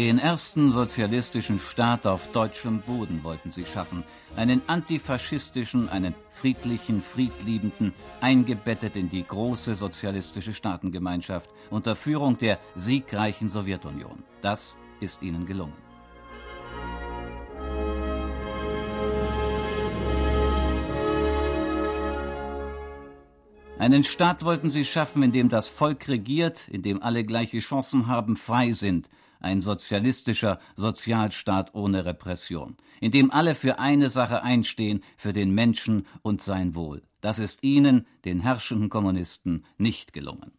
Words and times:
Den 0.00 0.18
ersten 0.18 0.70
sozialistischen 0.70 1.60
Staat 1.60 2.06
auf 2.06 2.32
deutschem 2.32 2.80
Boden 2.80 3.22
wollten 3.22 3.50
sie 3.50 3.66
schaffen, 3.66 4.02
einen 4.34 4.62
antifaschistischen, 4.66 5.90
einen 5.90 6.14
friedlichen, 6.30 7.02
friedliebenden, 7.02 7.92
eingebettet 8.22 8.96
in 8.96 9.10
die 9.10 9.22
große 9.22 9.74
sozialistische 9.74 10.54
Staatengemeinschaft 10.54 11.50
unter 11.68 11.96
Führung 11.96 12.38
der 12.38 12.58
siegreichen 12.76 13.50
Sowjetunion. 13.50 14.24
Das 14.40 14.78
ist 15.00 15.20
ihnen 15.20 15.44
gelungen. 15.44 15.76
Einen 23.78 24.02
Staat 24.04 24.46
wollten 24.46 24.70
sie 24.70 24.86
schaffen, 24.86 25.22
in 25.22 25.32
dem 25.32 25.50
das 25.50 25.68
Volk 25.68 26.08
regiert, 26.08 26.68
in 26.68 26.80
dem 26.80 27.02
alle 27.02 27.22
gleiche 27.22 27.58
Chancen 27.58 28.06
haben, 28.06 28.36
frei 28.36 28.72
sind, 28.72 29.10
ein 29.40 29.60
sozialistischer 29.60 30.60
Sozialstaat 30.76 31.74
ohne 31.74 32.04
Repression, 32.04 32.76
in 33.00 33.10
dem 33.10 33.30
alle 33.30 33.54
für 33.54 33.78
eine 33.78 34.10
Sache 34.10 34.42
einstehen, 34.42 35.02
für 35.16 35.32
den 35.32 35.52
Menschen 35.52 36.06
und 36.22 36.42
sein 36.42 36.74
Wohl. 36.74 37.02
Das 37.20 37.38
ist 37.38 37.62
ihnen, 37.62 38.06
den 38.24 38.40
herrschenden 38.40 38.88
Kommunisten, 38.88 39.64
nicht 39.76 40.12
gelungen. 40.12 40.52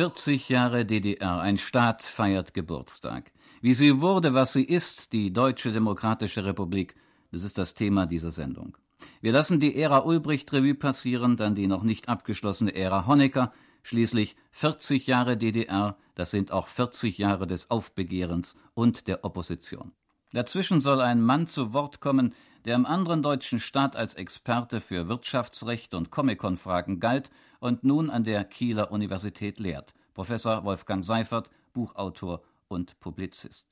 40 0.00 0.48
Jahre 0.48 0.86
DDR, 0.86 1.40
ein 1.40 1.58
Staat 1.58 2.02
feiert 2.02 2.54
Geburtstag. 2.54 3.32
Wie 3.60 3.74
sie 3.74 4.00
wurde, 4.00 4.32
was 4.32 4.54
sie 4.54 4.64
ist, 4.64 5.12
die 5.12 5.30
Deutsche 5.30 5.72
Demokratische 5.72 6.42
Republik, 6.42 6.94
das 7.32 7.42
ist 7.42 7.58
das 7.58 7.74
Thema 7.74 8.06
dieser 8.06 8.32
Sendung. 8.32 8.78
Wir 9.20 9.32
lassen 9.32 9.60
die 9.60 9.76
Ära 9.76 9.98
Ulbricht 9.98 10.54
Revue 10.54 10.74
passieren, 10.74 11.36
dann 11.36 11.54
die 11.54 11.66
noch 11.66 11.82
nicht 11.82 12.08
abgeschlossene 12.08 12.74
Ära 12.74 13.06
Honecker, 13.06 13.52
schließlich 13.82 14.36
40 14.52 15.06
Jahre 15.06 15.36
DDR, 15.36 15.98
das 16.14 16.30
sind 16.30 16.50
auch 16.50 16.68
40 16.68 17.18
Jahre 17.18 17.46
des 17.46 17.70
Aufbegehrens 17.70 18.56
und 18.72 19.06
der 19.06 19.22
Opposition. 19.26 19.92
Dazwischen 20.32 20.80
soll 20.80 21.02
ein 21.02 21.20
Mann 21.20 21.46
zu 21.46 21.74
Wort 21.74 22.00
kommen, 22.00 22.32
der 22.64 22.76
im 22.76 22.86
anderen 22.86 23.22
deutschen 23.22 23.60
Staat 23.60 23.96
als 23.96 24.14
Experte 24.14 24.80
für 24.80 25.08
Wirtschaftsrecht 25.08 25.94
und 25.94 26.10
Comic-Con-Fragen 26.10 27.00
galt 27.00 27.30
und 27.58 27.84
nun 27.84 28.10
an 28.10 28.24
der 28.24 28.44
Kieler 28.44 28.92
Universität 28.92 29.58
lehrt. 29.58 29.94
Professor 30.14 30.64
Wolfgang 30.64 31.04
Seifert, 31.04 31.50
Buchautor 31.72 32.42
und 32.68 32.98
Publizist. 33.00 33.66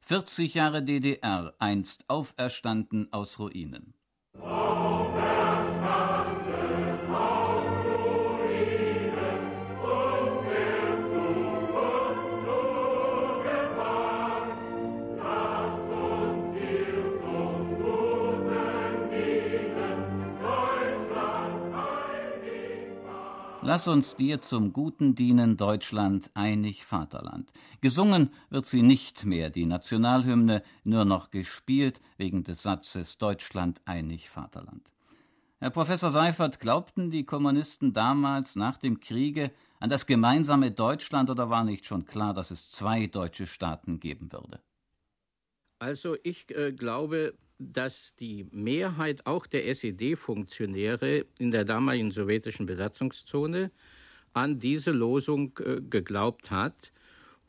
40 0.00 0.54
Jahre 0.54 0.82
DDR, 0.82 1.54
einst 1.58 2.04
auferstanden 2.08 3.12
aus 3.12 3.38
Ruinen. 3.38 3.94
Lass 23.66 23.88
uns 23.88 24.14
dir 24.14 24.42
zum 24.42 24.74
Guten 24.74 25.14
dienen, 25.14 25.56
Deutschland, 25.56 26.30
einig 26.34 26.84
Vaterland. 26.84 27.50
Gesungen 27.80 28.28
wird 28.50 28.66
sie 28.66 28.82
nicht 28.82 29.24
mehr, 29.24 29.48
die 29.48 29.64
Nationalhymne, 29.64 30.62
nur 30.84 31.06
noch 31.06 31.30
gespielt 31.30 32.02
wegen 32.18 32.44
des 32.44 32.62
Satzes 32.62 33.16
Deutschland, 33.16 33.80
einig 33.86 34.28
Vaterland. 34.28 34.90
Herr 35.60 35.70
Professor 35.70 36.10
Seifert, 36.10 36.60
glaubten 36.60 37.10
die 37.10 37.24
Kommunisten 37.24 37.94
damals 37.94 38.54
nach 38.54 38.76
dem 38.76 39.00
Kriege 39.00 39.50
an 39.80 39.88
das 39.88 40.04
gemeinsame 40.04 40.70
Deutschland 40.70 41.30
oder 41.30 41.48
war 41.48 41.64
nicht 41.64 41.86
schon 41.86 42.04
klar, 42.04 42.34
dass 42.34 42.50
es 42.50 42.68
zwei 42.68 43.06
deutsche 43.06 43.46
Staaten 43.46 43.98
geben 43.98 44.30
würde? 44.30 44.60
Also 45.78 46.18
ich 46.22 46.54
äh, 46.54 46.72
glaube, 46.72 47.32
dass 47.72 48.14
die 48.16 48.46
Mehrheit 48.50 49.26
auch 49.26 49.46
der 49.46 49.66
SED-Funktionäre 49.68 51.26
in 51.38 51.50
der 51.50 51.64
damaligen 51.64 52.10
sowjetischen 52.10 52.66
Besatzungszone 52.66 53.70
an 54.32 54.58
diese 54.58 54.90
Losung 54.90 55.58
äh, 55.58 55.80
geglaubt 55.80 56.50
hat 56.50 56.92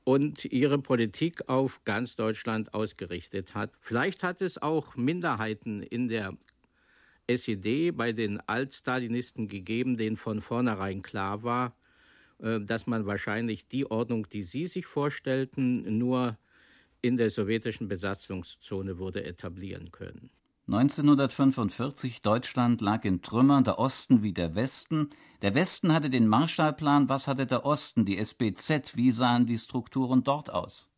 und 0.03 0.45
ihre 0.45 0.77
Politik 0.77 1.49
auf 1.49 1.83
ganz 1.83 2.15
Deutschland 2.15 2.73
ausgerichtet 2.73 3.55
hat. 3.55 3.71
Vielleicht 3.81 4.23
hat 4.23 4.41
es 4.41 4.61
auch 4.61 4.95
Minderheiten 4.95 5.81
in 5.81 6.07
der 6.07 6.37
SED 7.27 7.91
bei 7.91 8.13
den 8.13 8.39
Altstalinisten 8.47 9.47
gegeben, 9.47 9.97
denen 9.97 10.15
von 10.15 10.41
vornherein 10.41 11.01
klar 11.01 11.43
war, 11.43 11.75
äh, 12.39 12.61
dass 12.61 12.87
man 12.87 13.05
wahrscheinlich 13.05 13.67
die 13.67 13.89
Ordnung, 13.89 14.29
die 14.29 14.43
sie 14.43 14.67
sich 14.67 14.85
vorstellten, 14.85 15.97
nur 15.97 16.37
in 17.05 17.17
der 17.17 17.29
sowjetischen 17.29 17.87
Besatzungszone 17.87 18.97
wurde 18.97 19.23
etablieren 19.23 19.91
können. 19.91 20.31
1945 20.67 22.23
Deutschland 22.23 22.81
lag 22.81 23.05
in 23.05 23.21
Trümmern, 23.21 23.63
der 23.63 23.77
Osten 23.77 24.23
wie 24.23 24.33
der 24.33 24.55
Westen. 24.55 25.11
Der 25.43 25.53
Westen 25.53 25.93
hatte 25.93 26.09
den 26.09 26.27
Marshallplan, 26.27 27.07
was 27.07 27.27
hatte 27.27 27.45
der 27.45 27.63
Osten, 27.63 28.03
die 28.03 28.17
SBZ, 28.17 28.95
wie 28.95 29.11
sahen 29.11 29.45
die 29.45 29.59
Strukturen 29.59 30.23
dort 30.23 30.49
aus? 30.49 30.89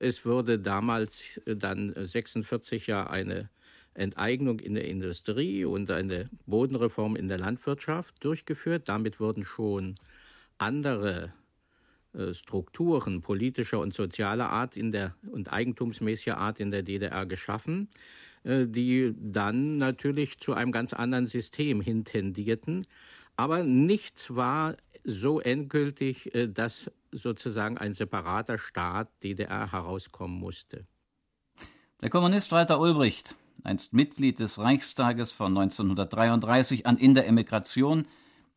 Es 0.00 0.26
wurde 0.26 0.58
damals 0.58 1.36
äh, 1.46 1.54
dann 1.54 1.94
46 1.96 2.88
ja 2.88 3.06
eine 3.06 3.48
Enteignung 3.94 4.58
in 4.58 4.74
der 4.74 4.88
Industrie 4.88 5.64
und 5.64 5.88
eine 5.92 6.28
Bodenreform 6.46 7.14
in 7.14 7.28
der 7.28 7.38
Landwirtschaft 7.38 8.16
durchgeführt. 8.24 8.88
Damit 8.88 9.20
wurden 9.20 9.44
schon 9.44 9.94
andere 10.58 11.26
äh, 11.26 11.43
Strukturen 12.32 13.20
politischer 13.20 13.80
und 13.80 13.94
sozialer 13.94 14.50
Art 14.50 14.76
in 14.76 14.92
der 14.92 15.14
und 15.30 15.52
eigentumsmäßiger 15.52 16.38
Art 16.38 16.60
in 16.60 16.70
der 16.70 16.82
DDR 16.82 17.26
geschaffen, 17.26 17.88
äh, 18.44 18.66
die 18.66 19.14
dann 19.18 19.76
natürlich 19.76 20.38
zu 20.38 20.54
einem 20.54 20.72
ganz 20.72 20.92
anderen 20.92 21.26
System 21.26 21.80
hintendierten. 21.80 22.86
Aber 23.36 23.64
nichts 23.64 24.34
war 24.34 24.76
so 25.04 25.40
endgültig, 25.40 26.34
äh, 26.34 26.48
dass 26.48 26.90
sozusagen 27.12 27.78
ein 27.78 27.92
separater 27.92 28.58
Staat 28.58 29.08
DDR 29.22 29.72
herauskommen 29.72 30.38
musste. 30.38 30.86
Der 32.00 32.10
Kommunist 32.10 32.52
Walter 32.52 32.80
Ulbricht, 32.80 33.34
einst 33.62 33.92
Mitglied 33.92 34.38
des 34.38 34.58
Reichstages 34.58 35.30
von 35.32 35.56
1933 35.56 36.86
an 36.86 36.98
in 36.98 37.14
der 37.14 37.26
Emigration, 37.26 38.06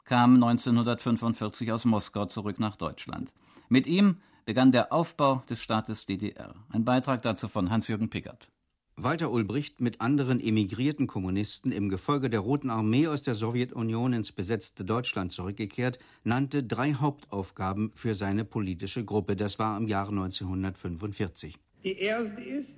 kam 0.03 0.35
1945 0.35 1.71
aus 1.71 1.85
Moskau 1.85 2.25
zurück 2.25 2.59
nach 2.59 2.75
Deutschland. 2.75 3.31
Mit 3.69 3.85
ihm 3.85 4.17
begann 4.45 4.71
der 4.71 4.93
Aufbau 4.93 5.43
des 5.49 5.61
Staates 5.61 6.05
DDR. 6.05 6.55
Ein 6.69 6.85
Beitrag 6.85 7.21
dazu 7.21 7.49
von 7.49 7.69
Hans-Jürgen 7.69 8.09
Pickert. 8.09 8.49
Walter 8.95 9.29
Ulbricht 9.29 9.81
mit 9.81 9.99
anderen 9.99 10.39
emigrierten 10.39 11.05
Kommunisten 11.05 11.73
im 11.73 11.89
Gefolge 11.89 12.29
der 12.29 12.39
Roten 12.39 12.69
Armee 12.69 13.07
aus 13.07 13.23
der 13.23 13.35
Sowjetunion 13.35 14.13
ins 14.13 14.31
besetzte 14.31 14.85
Deutschland 14.85 15.33
zurückgekehrt, 15.33 15.99
nannte 16.23 16.63
drei 16.63 16.93
Hauptaufgaben 16.93 17.91
für 17.93 18.15
seine 18.15 18.45
politische 18.45 19.03
Gruppe. 19.03 19.35
Das 19.35 19.59
war 19.59 19.77
im 19.77 19.87
Jahre 19.87 20.11
1945. 20.11 21.59
Die 21.83 21.99
erste 21.99 22.41
ist 22.41 22.71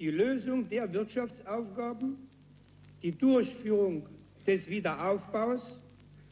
die 0.00 0.10
Lösung 0.10 0.68
der 0.68 0.92
Wirtschaftsaufgaben, 0.92 2.16
die 3.02 3.12
Durchführung 3.12 4.06
des 4.44 4.66
Wiederaufbaus, 4.68 5.80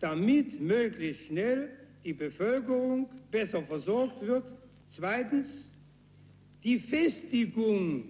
damit 0.01 0.61
möglichst 0.61 1.27
schnell 1.27 1.78
die 2.09 2.15
Bevölkerung 2.15 3.07
besser 3.31 3.63
versorgt 3.63 4.27
wird. 4.27 4.51
Zweitens 4.89 5.69
die 6.65 6.79
Festigung 6.79 8.05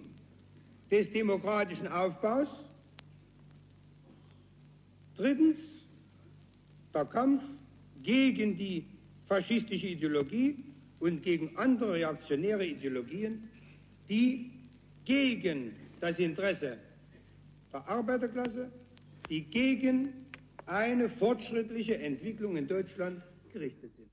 des 0.89 1.11
demokratischen 1.11 1.85
Aufbaus. 1.89 2.47
Drittens 5.17 5.57
der 6.93 7.03
Kampf 7.03 7.43
gegen 8.01 8.57
die 8.57 8.85
faschistische 9.27 9.87
Ideologie 9.87 10.63
und 11.01 11.21
gegen 11.21 11.57
andere 11.57 11.95
reaktionäre 11.95 12.65
Ideologien, 12.65 13.49
die 14.07 14.49
gegen 15.03 15.75
das 15.99 16.17
Interesse 16.19 16.77
der 17.73 17.85
Arbeiterklasse, 17.85 18.71
die 19.29 19.41
gegen 19.41 20.07
eine 20.67 21.09
fortschrittliche 21.09 21.97
Entwicklung 21.97 22.55
in 22.55 22.65
Deutschland 22.65 23.21
gerichtet 23.51 23.95
sind. 23.95 24.09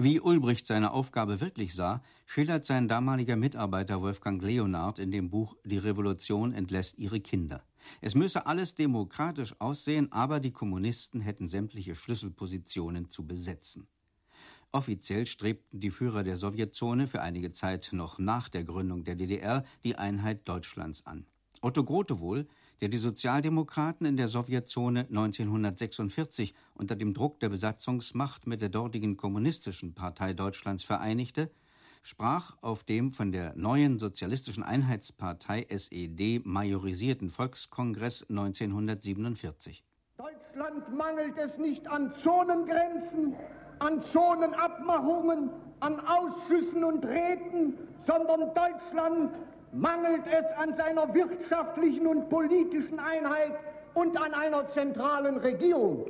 Wie 0.00 0.20
Ulbricht 0.20 0.64
seine 0.64 0.92
Aufgabe 0.92 1.40
wirklich 1.40 1.74
sah, 1.74 2.04
schildert 2.24 2.64
sein 2.64 2.86
damaliger 2.86 3.34
Mitarbeiter 3.34 4.00
Wolfgang 4.00 4.40
Leonard 4.40 5.00
in 5.00 5.10
dem 5.10 5.28
Buch 5.28 5.56
Die 5.64 5.78
Revolution 5.78 6.52
entlässt 6.52 6.98
ihre 6.98 7.18
Kinder. 7.18 7.64
Es 8.00 8.14
müsse 8.14 8.46
alles 8.46 8.76
demokratisch 8.76 9.60
aussehen, 9.60 10.12
aber 10.12 10.38
die 10.38 10.52
Kommunisten 10.52 11.20
hätten 11.20 11.48
sämtliche 11.48 11.96
Schlüsselpositionen 11.96 13.10
zu 13.10 13.26
besetzen. 13.26 13.88
Offiziell 14.70 15.26
strebten 15.26 15.80
die 15.80 15.90
Führer 15.90 16.22
der 16.22 16.36
Sowjetzone 16.36 17.08
für 17.08 17.22
einige 17.22 17.50
Zeit 17.50 17.88
noch 17.92 18.20
nach 18.20 18.48
der 18.48 18.62
Gründung 18.62 19.02
der 19.02 19.16
DDR 19.16 19.64
die 19.82 19.96
Einheit 19.96 20.46
Deutschlands 20.48 21.06
an. 21.06 21.26
Otto 21.60 21.82
Grotewohl, 21.82 22.46
der 22.80 22.88
die 22.88 22.96
Sozialdemokraten 22.96 24.06
in 24.06 24.16
der 24.16 24.28
Sowjetzone 24.28 25.00
1946 25.00 26.54
unter 26.74 26.96
dem 26.96 27.14
Druck 27.14 27.40
der 27.40 27.48
Besatzungsmacht 27.48 28.46
mit 28.46 28.62
der 28.62 28.68
dortigen 28.68 29.16
Kommunistischen 29.16 29.94
Partei 29.94 30.32
Deutschlands 30.32 30.84
vereinigte, 30.84 31.50
sprach 32.02 32.56
auf 32.60 32.84
dem 32.84 33.12
von 33.12 33.32
der 33.32 33.54
neuen 33.56 33.98
Sozialistischen 33.98 34.62
Einheitspartei 34.62 35.66
SED 35.68 36.42
majorisierten 36.44 37.28
Volkskongress 37.28 38.24
1947. 38.28 39.84
Deutschland 40.16 40.96
mangelt 40.96 41.36
es 41.36 41.58
nicht 41.58 41.86
an 41.88 42.12
Zonengrenzen, 42.22 43.34
an 43.80 44.02
Zonenabmachungen, 44.02 45.50
an 45.80 46.00
Ausschüssen 46.00 46.84
und 46.84 47.04
Räten, 47.04 47.74
sondern 48.00 48.52
Deutschland 48.54 49.32
mangelt 49.72 50.22
es 50.26 50.56
an 50.56 50.76
seiner 50.76 51.12
wirtschaftlichen 51.14 52.06
und 52.06 52.28
politischen 52.28 52.98
Einheit 52.98 53.52
und 53.94 54.16
an 54.16 54.34
einer 54.34 54.70
zentralen 54.72 55.38
Regierung. 55.38 56.06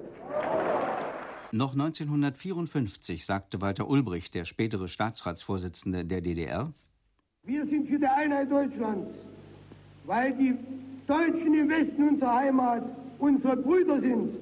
Noch 1.50 1.72
1954 1.72 3.24
sagte 3.24 3.60
Walter 3.60 3.88
Ulbricht, 3.88 4.34
der 4.34 4.44
spätere 4.44 4.86
Staatsratsvorsitzende 4.88 6.04
der 6.04 6.20
DDR, 6.20 6.72
Wir 7.44 7.64
sind 7.66 7.88
für 7.88 7.98
die 7.98 8.06
Einheit 8.06 8.50
Deutschlands, 8.50 9.08
weil 10.04 10.34
die 10.34 10.54
Deutschen 11.06 11.54
im 11.54 11.68
Westen 11.70 12.08
unserer 12.10 12.34
Heimat 12.34 12.82
unsere 13.18 13.56
Brüder 13.56 13.98
sind, 14.00 14.36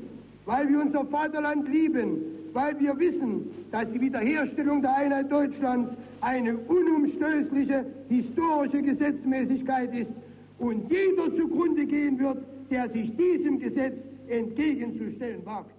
weil 0.44 0.68
wir 0.68 0.80
unser 0.80 1.04
Vaterland 1.04 1.68
lieben, 1.68 2.18
weil 2.52 2.78
wir 2.80 2.98
wissen, 2.98 3.50
dass 3.70 3.86
die 3.92 4.00
Wiederherstellung 4.00 4.82
der 4.82 4.96
Einheit 4.96 5.30
Deutschlands 5.30 5.92
eine 6.20 6.56
unumstößliche 6.56 7.86
historische 8.08 8.82
Gesetzmäßigkeit 8.82 9.94
ist 9.94 10.10
und 10.58 10.90
jeder 10.90 11.34
zugrunde 11.36 11.86
gehen 11.86 12.18
wird, 12.18 12.38
der 12.70 12.90
sich 12.90 13.16
diesem 13.16 13.58
Gesetz 13.58 13.94
entgegenzustellen 14.28 15.44
wagt. 15.44 15.76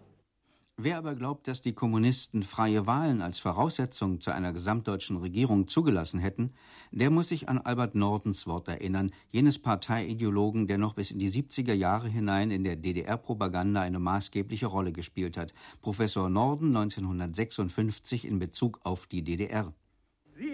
Wer 0.80 1.00
aber 1.00 1.16
glaubt, 1.16 1.48
dass 1.48 1.60
die 1.60 1.74
Kommunisten 1.74 2.44
freie 2.44 2.86
Wahlen 2.86 3.24
als 3.24 3.40
Voraussetzung 3.40 4.20
zu 4.20 4.30
einer 4.30 4.54
gesamtdeutschen 4.54 5.18
Regierung 5.18 5.66
zugelassen 5.66 6.20
hätten, 6.20 6.54
der 6.92 7.10
muss 7.10 7.30
sich 7.30 7.50
an 7.50 7.58
Albert 7.58 7.96
Nordens 7.96 8.46
Wort 8.46 8.68
erinnern, 8.68 9.10
jenes 9.32 9.58
Parteiideologen, 9.58 10.68
der 10.68 10.78
noch 10.78 10.94
bis 10.94 11.10
in 11.10 11.18
die 11.18 11.32
70er 11.32 11.74
Jahre 11.74 12.10
hinein 12.10 12.52
in 12.52 12.64
der 12.64 12.76
DDR-Propaganda 12.76 13.82
eine 13.82 13.98
maßgebliche 13.98 14.68
Rolle 14.68 14.92
gespielt 14.92 15.36
hat. 15.36 15.52
Professor 15.82 16.30
Norden 16.30 16.68
1956 16.78 18.28
in 18.28 18.38
Bezug 18.38 18.80
auf 18.84 19.08
die 19.08 19.24
DDR. 19.24 19.74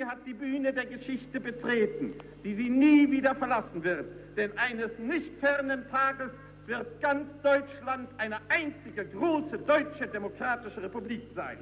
Hat 0.06 0.26
die 0.26 0.34
Bühne 0.34 0.74
der 0.74 0.86
Geschichte 0.86 1.40
betreten, 1.40 2.14
die 2.44 2.56
sie 2.56 2.70
nie 2.70 3.10
wieder 3.10 3.34
verlassen 3.36 3.84
wird, 3.84 4.06
denn 4.36 4.52
eines 4.58 4.92
nicht 5.00 5.32
fernen 5.40 5.88
Tages 5.90 6.30
wird 6.66 7.02
ganz 7.02 7.28
Deutschland 7.42 8.10
eine 8.18 8.38
einzige 8.50 9.06
große 9.06 9.58
deutsche 9.60 10.08
demokratische 10.08 10.82
Republik 10.82 11.24
sein. 11.36 11.58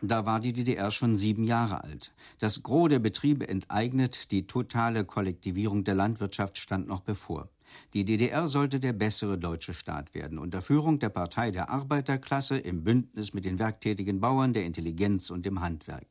Da 0.00 0.26
war 0.26 0.40
die 0.40 0.52
DDR 0.52 0.90
schon 0.90 1.16
sieben 1.16 1.44
Jahre 1.44 1.82
alt. 1.82 2.12
Das 2.38 2.62
Gros 2.62 2.90
der 2.90 2.98
Betriebe 2.98 3.48
enteignet, 3.48 4.30
die 4.30 4.46
totale 4.46 5.04
Kollektivierung 5.04 5.84
der 5.84 5.94
Landwirtschaft 5.94 6.58
stand 6.58 6.88
noch 6.88 7.00
bevor. 7.00 7.48
Die 7.94 8.04
DDR 8.04 8.46
sollte 8.48 8.80
der 8.80 8.92
bessere 8.92 9.38
deutsche 9.38 9.72
Staat 9.72 10.14
werden, 10.14 10.38
unter 10.38 10.62
Führung 10.62 10.98
der 10.98 11.08
Partei 11.08 11.50
der 11.50 11.70
Arbeiterklasse 11.70 12.58
im 12.58 12.84
Bündnis 12.84 13.32
mit 13.32 13.44
den 13.44 13.58
werktätigen 13.58 14.20
Bauern, 14.20 14.52
der 14.52 14.66
Intelligenz 14.66 15.30
und 15.30 15.46
dem 15.46 15.60
Handwerk. 15.60 16.06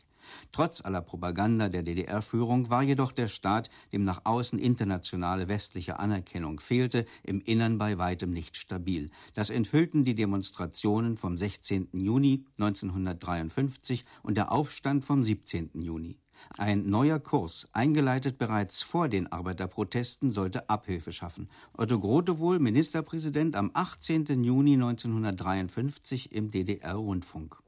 Trotz 0.52 0.82
aller 0.82 1.02
Propaganda 1.02 1.70
der 1.70 1.84
DDR-Führung 1.84 2.70
war 2.70 2.84
jedoch 2.84 3.12
der 3.12 3.28
Staat, 3.28 3.70
dem 3.92 4.04
nach 4.04 4.22
außen 4.26 4.60
internationale 4.60 5.48
westliche 5.48 6.00
Anerkennung 6.00 6.60
fehlte, 6.60 7.06
im 7.24 7.42
Innern 7.42 7.78
bei 7.78 7.98
weitem 7.98 8.32
nicht 8.32 8.58
stabil. 8.58 9.10
Das 9.34 9.50
enthüllten 9.50 10.06
die 10.06 10.16
Demonstrationen 10.16 11.16
vom 11.16 11.38
16. 11.38 11.90
Juni 11.94 12.46
1953 12.58 14.06
und 14.22 14.36
der 14.36 14.52
Aufstand 14.52 15.06
vom 15.06 15.24
17. 15.24 15.72
Juni. 15.82 16.18
Ein 16.58 16.90
neuer 16.90 17.20
Kurs, 17.20 17.68
eingeleitet 17.74 18.38
bereits 18.38 18.82
vor 18.82 19.08
den 19.08 19.32
Arbeiterprotesten, 19.32 20.32
sollte 20.32 20.70
Abhilfe 20.70 21.12
schaffen. 21.12 21.50
Otto 21.78 22.00
Grotewohl, 22.00 22.60
Ministerpräsident 22.60 23.56
am 23.56 23.72
18. 23.74 24.44
Juni 24.44 24.74
1953 24.74 26.32
im 26.32 26.52
DDR-Rundfunk. 26.52 27.62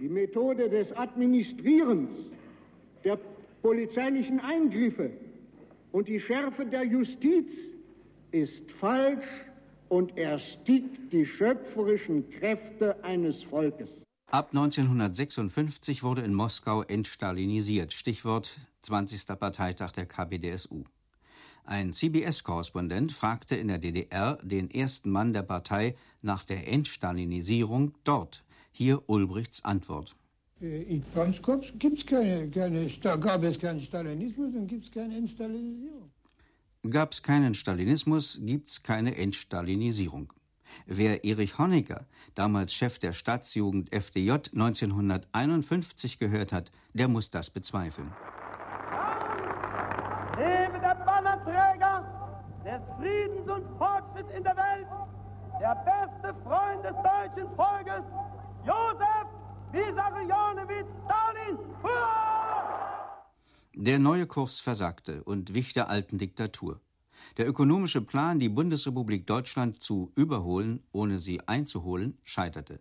Die 0.00 0.08
Methode 0.08 0.68
des 0.68 0.92
Administrierens, 0.96 2.12
der 3.04 3.18
polizeilichen 3.62 4.40
Eingriffe 4.40 5.10
und 5.92 6.08
die 6.08 6.18
Schärfe 6.18 6.66
der 6.66 6.84
Justiz 6.84 7.52
ist 8.32 8.70
falsch 8.72 9.26
und 9.88 10.16
erstickt 10.18 11.12
die 11.12 11.24
schöpferischen 11.24 12.28
Kräfte 12.28 13.02
eines 13.04 13.44
Volkes. 13.44 14.02
Ab 14.30 14.48
1956 14.50 16.02
wurde 16.02 16.22
in 16.22 16.34
Moskau 16.34 16.82
entstalinisiert. 16.82 17.92
Stichwort 17.92 18.58
20. 18.82 19.26
Parteitag 19.38 19.92
der 19.92 20.06
KPDSU. 20.06 20.82
Ein 21.66 21.92
CBS-Korrespondent 21.92 23.12
fragte 23.12 23.54
in 23.54 23.68
der 23.68 23.78
DDR 23.78 24.38
den 24.42 24.70
ersten 24.70 25.10
Mann 25.10 25.32
der 25.32 25.42
Partei 25.42 25.94
nach 26.20 26.44
der 26.44 26.68
Entstalinisierung 26.68 27.94
dort. 28.04 28.43
Hier 28.76 29.08
Ulbrichts 29.08 29.64
Antwort. 29.64 30.16
Äh, 30.60 30.82
in 30.82 31.02
Panskops 31.14 31.72
gibt's 31.78 32.04
keine, 32.04 32.50
keine, 32.50 32.88
gab 33.20 33.44
es 33.44 33.56
keinen 33.56 33.78
Stalinismus 33.78 34.52
und 34.52 34.66
gibt 34.66 34.86
es 34.86 34.90
keine 34.90 35.16
Entstalinisierung. 35.16 36.10
Gab 36.90 37.12
es 37.12 37.22
keinen 37.22 37.54
Stalinismus, 37.54 38.40
gibt 38.42 38.70
es 38.70 38.82
keine 38.82 39.16
Entstalinisierung. 39.16 40.32
Wer 40.86 41.24
Erich 41.24 41.56
Honecker, 41.56 42.08
damals 42.34 42.74
Chef 42.74 42.98
der 42.98 43.12
Staatsjugend 43.12 43.94
FDJ 43.94 44.32
1951 44.52 46.18
gehört 46.18 46.52
hat, 46.52 46.72
der 46.94 47.06
muss 47.06 47.30
das 47.30 47.50
bezweifeln. 47.50 48.12
Lebe 50.36 50.80
der 50.80 50.96
Bannerträger 51.06 52.04
des 52.64 52.82
Friedens 52.98 53.48
und 53.48 53.78
Fortschritts 53.78 54.36
in 54.36 54.42
der 54.42 54.56
Welt, 54.56 54.88
der 55.60 55.76
beste 55.76 56.34
Freund 56.42 56.84
des 56.84 56.96
deutschen 56.96 57.54
Volkes, 57.54 58.02
Josef 58.66 59.28
Wissarionowitsch 59.72 60.88
Stalin! 61.04 61.58
Der 63.74 63.98
neue 63.98 64.26
Kurs 64.26 64.60
versagte 64.60 65.22
und 65.24 65.52
wich 65.52 65.74
der 65.74 65.90
alten 65.90 66.16
Diktatur. 66.16 66.80
Der 67.36 67.46
ökonomische 67.46 68.00
Plan, 68.00 68.38
die 68.38 68.48
Bundesrepublik 68.48 69.26
Deutschland 69.26 69.82
zu 69.82 70.12
überholen, 70.14 70.82
ohne 70.92 71.18
sie 71.18 71.40
einzuholen, 71.46 72.16
scheiterte. 72.22 72.80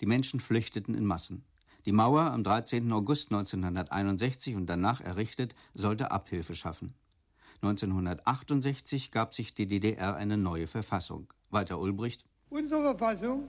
Die 0.00 0.06
Menschen 0.06 0.38
flüchteten 0.38 0.94
in 0.94 1.04
Massen. 1.04 1.44
Die 1.84 1.92
Mauer 1.92 2.30
am 2.30 2.44
13. 2.44 2.92
August 2.92 3.32
1961 3.32 4.54
und 4.54 4.66
danach 4.66 5.00
errichtet, 5.00 5.54
sollte 5.74 6.10
Abhilfe 6.10 6.54
schaffen. 6.54 6.94
1968 7.62 9.10
gab 9.10 9.34
sich 9.34 9.54
die 9.54 9.66
DDR 9.66 10.14
eine 10.14 10.36
neue 10.36 10.66
Verfassung. 10.66 11.32
Walter 11.50 11.78
Ulbricht. 11.78 12.24
Unsere 12.50 12.82
Verfassung 12.82 13.48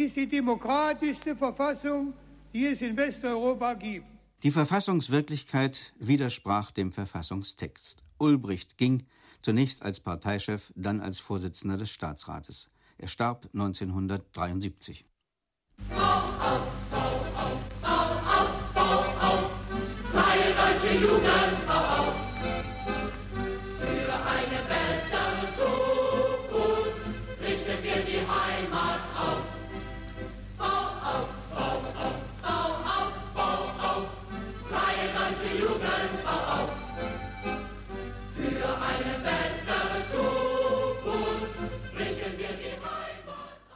ist 0.00 0.16
die 0.16 0.26
demokratischste 0.26 1.36
Verfassung, 1.36 2.14
die 2.52 2.66
es 2.66 2.80
in 2.80 2.96
Westeuropa 2.96 3.74
gibt. 3.74 4.06
Die 4.42 4.50
Verfassungswirklichkeit 4.50 5.92
widersprach 5.98 6.70
dem 6.70 6.92
Verfassungstext. 6.92 8.02
Ulbricht 8.18 8.78
ging, 8.78 9.06
zunächst 9.42 9.82
als 9.82 10.00
Parteichef, 10.00 10.72
dann 10.74 11.00
als 11.00 11.20
Vorsitzender 11.20 11.76
des 11.76 11.90
Staatsrates. 11.90 12.70
Er 12.96 13.08
starb 13.08 13.48
1973. 13.52 15.04
Bau 15.88 15.96
auf, 15.96 16.66
bau 16.90 17.20
auf, 17.34 17.60
bau 17.82 18.00
auf, 18.36 18.50
bau 18.74 19.04
auf, 19.28 19.50
freie 20.12 20.54
deutsche 20.54 20.94
Jugend, 21.04 21.69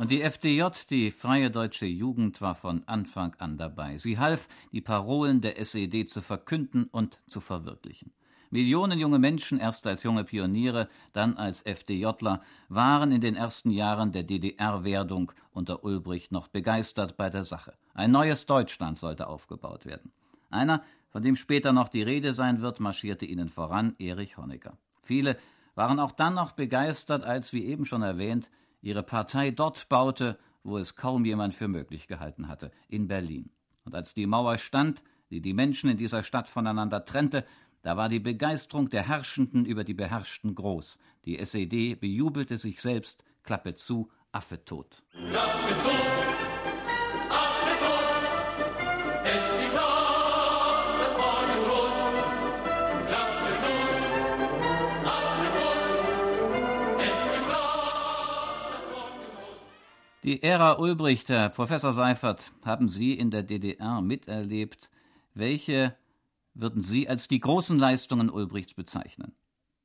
Und 0.04 0.10
die 0.10 0.20
FDJ, 0.20 0.64
die 0.90 1.10
Freie 1.10 1.50
Deutsche 1.50 1.86
Jugend, 1.86 2.42
war 2.42 2.54
von 2.54 2.82
Anfang 2.84 3.34
an 3.38 3.56
dabei. 3.56 3.96
Sie 3.96 4.18
half, 4.18 4.48
die 4.70 4.82
Parolen 4.82 5.40
der 5.40 5.58
SED 5.58 6.10
zu 6.10 6.20
verkünden 6.20 6.90
und 6.92 7.22
zu 7.26 7.40
verwirklichen. 7.40 8.12
Millionen 8.50 8.98
junge 8.98 9.18
Menschen, 9.18 9.58
erst 9.58 9.86
als 9.86 10.02
junge 10.02 10.24
Pioniere, 10.24 10.90
dann 11.14 11.38
als 11.38 11.62
FDJler, 11.62 12.42
waren 12.68 13.12
in 13.12 13.22
den 13.22 13.34
ersten 13.34 13.70
Jahren 13.70 14.12
der 14.12 14.24
DDR-Werdung 14.24 15.32
unter 15.52 15.84
Ulbricht 15.84 16.32
noch 16.32 16.48
begeistert 16.48 17.16
bei 17.16 17.30
der 17.30 17.44
Sache. 17.44 17.72
Ein 17.94 18.10
neues 18.10 18.44
Deutschland 18.44 18.98
sollte 18.98 19.26
aufgebaut 19.26 19.86
werden. 19.86 20.12
Einer, 20.50 20.82
von 21.08 21.22
dem 21.22 21.34
später 21.34 21.72
noch 21.72 21.88
die 21.88 22.02
Rede 22.02 22.34
sein 22.34 22.60
wird, 22.60 22.78
marschierte 22.78 23.24
ihnen 23.24 23.48
voran, 23.48 23.94
Erich 23.98 24.36
Honecker. 24.36 24.76
Viele 25.02 25.38
waren 25.74 25.98
auch 25.98 26.12
dann 26.12 26.34
noch 26.34 26.52
begeistert, 26.52 27.24
als, 27.24 27.54
wie 27.54 27.64
eben 27.64 27.86
schon 27.86 28.02
erwähnt, 28.02 28.50
ihre 28.84 29.02
Partei 29.02 29.50
dort 29.50 29.88
baute, 29.88 30.38
wo 30.62 30.78
es 30.78 30.94
kaum 30.94 31.24
jemand 31.24 31.54
für 31.54 31.68
möglich 31.68 32.06
gehalten 32.06 32.48
hatte, 32.48 32.70
in 32.88 33.08
Berlin. 33.08 33.50
Und 33.84 33.94
als 33.94 34.14
die 34.14 34.26
Mauer 34.26 34.58
stand, 34.58 35.02
die 35.30 35.40
die 35.40 35.54
Menschen 35.54 35.90
in 35.90 35.96
dieser 35.96 36.22
Stadt 36.22 36.48
voneinander 36.48 37.04
trennte, 37.04 37.44
da 37.82 37.96
war 37.96 38.08
die 38.08 38.20
Begeisterung 38.20 38.88
der 38.88 39.06
Herrschenden 39.08 39.66
über 39.66 39.84
die 39.84 39.94
Beherrschten 39.94 40.54
groß. 40.54 40.98
Die 41.24 41.38
SED 41.38 41.96
bejubelte 41.96 42.56
sich 42.56 42.80
selbst, 42.80 43.24
Klappe 43.42 43.74
zu, 43.74 44.10
Affe 44.32 44.64
tot. 44.64 45.02
Klappe 45.12 45.78
zu! 45.78 46.43
Die 60.24 60.42
Ära 60.42 60.78
Ulbricht, 60.78 61.28
Herr 61.28 61.50
Professor 61.50 61.92
Seifert, 61.92 62.50
haben 62.64 62.88
Sie 62.88 63.12
in 63.12 63.30
der 63.30 63.42
DDR 63.42 64.00
miterlebt. 64.00 64.90
Welche 65.34 65.94
würden 66.54 66.80
Sie 66.80 67.06
als 67.06 67.28
die 67.28 67.40
großen 67.40 67.78
Leistungen 67.78 68.30
Ulbrichts 68.30 68.72
bezeichnen? 68.72 69.34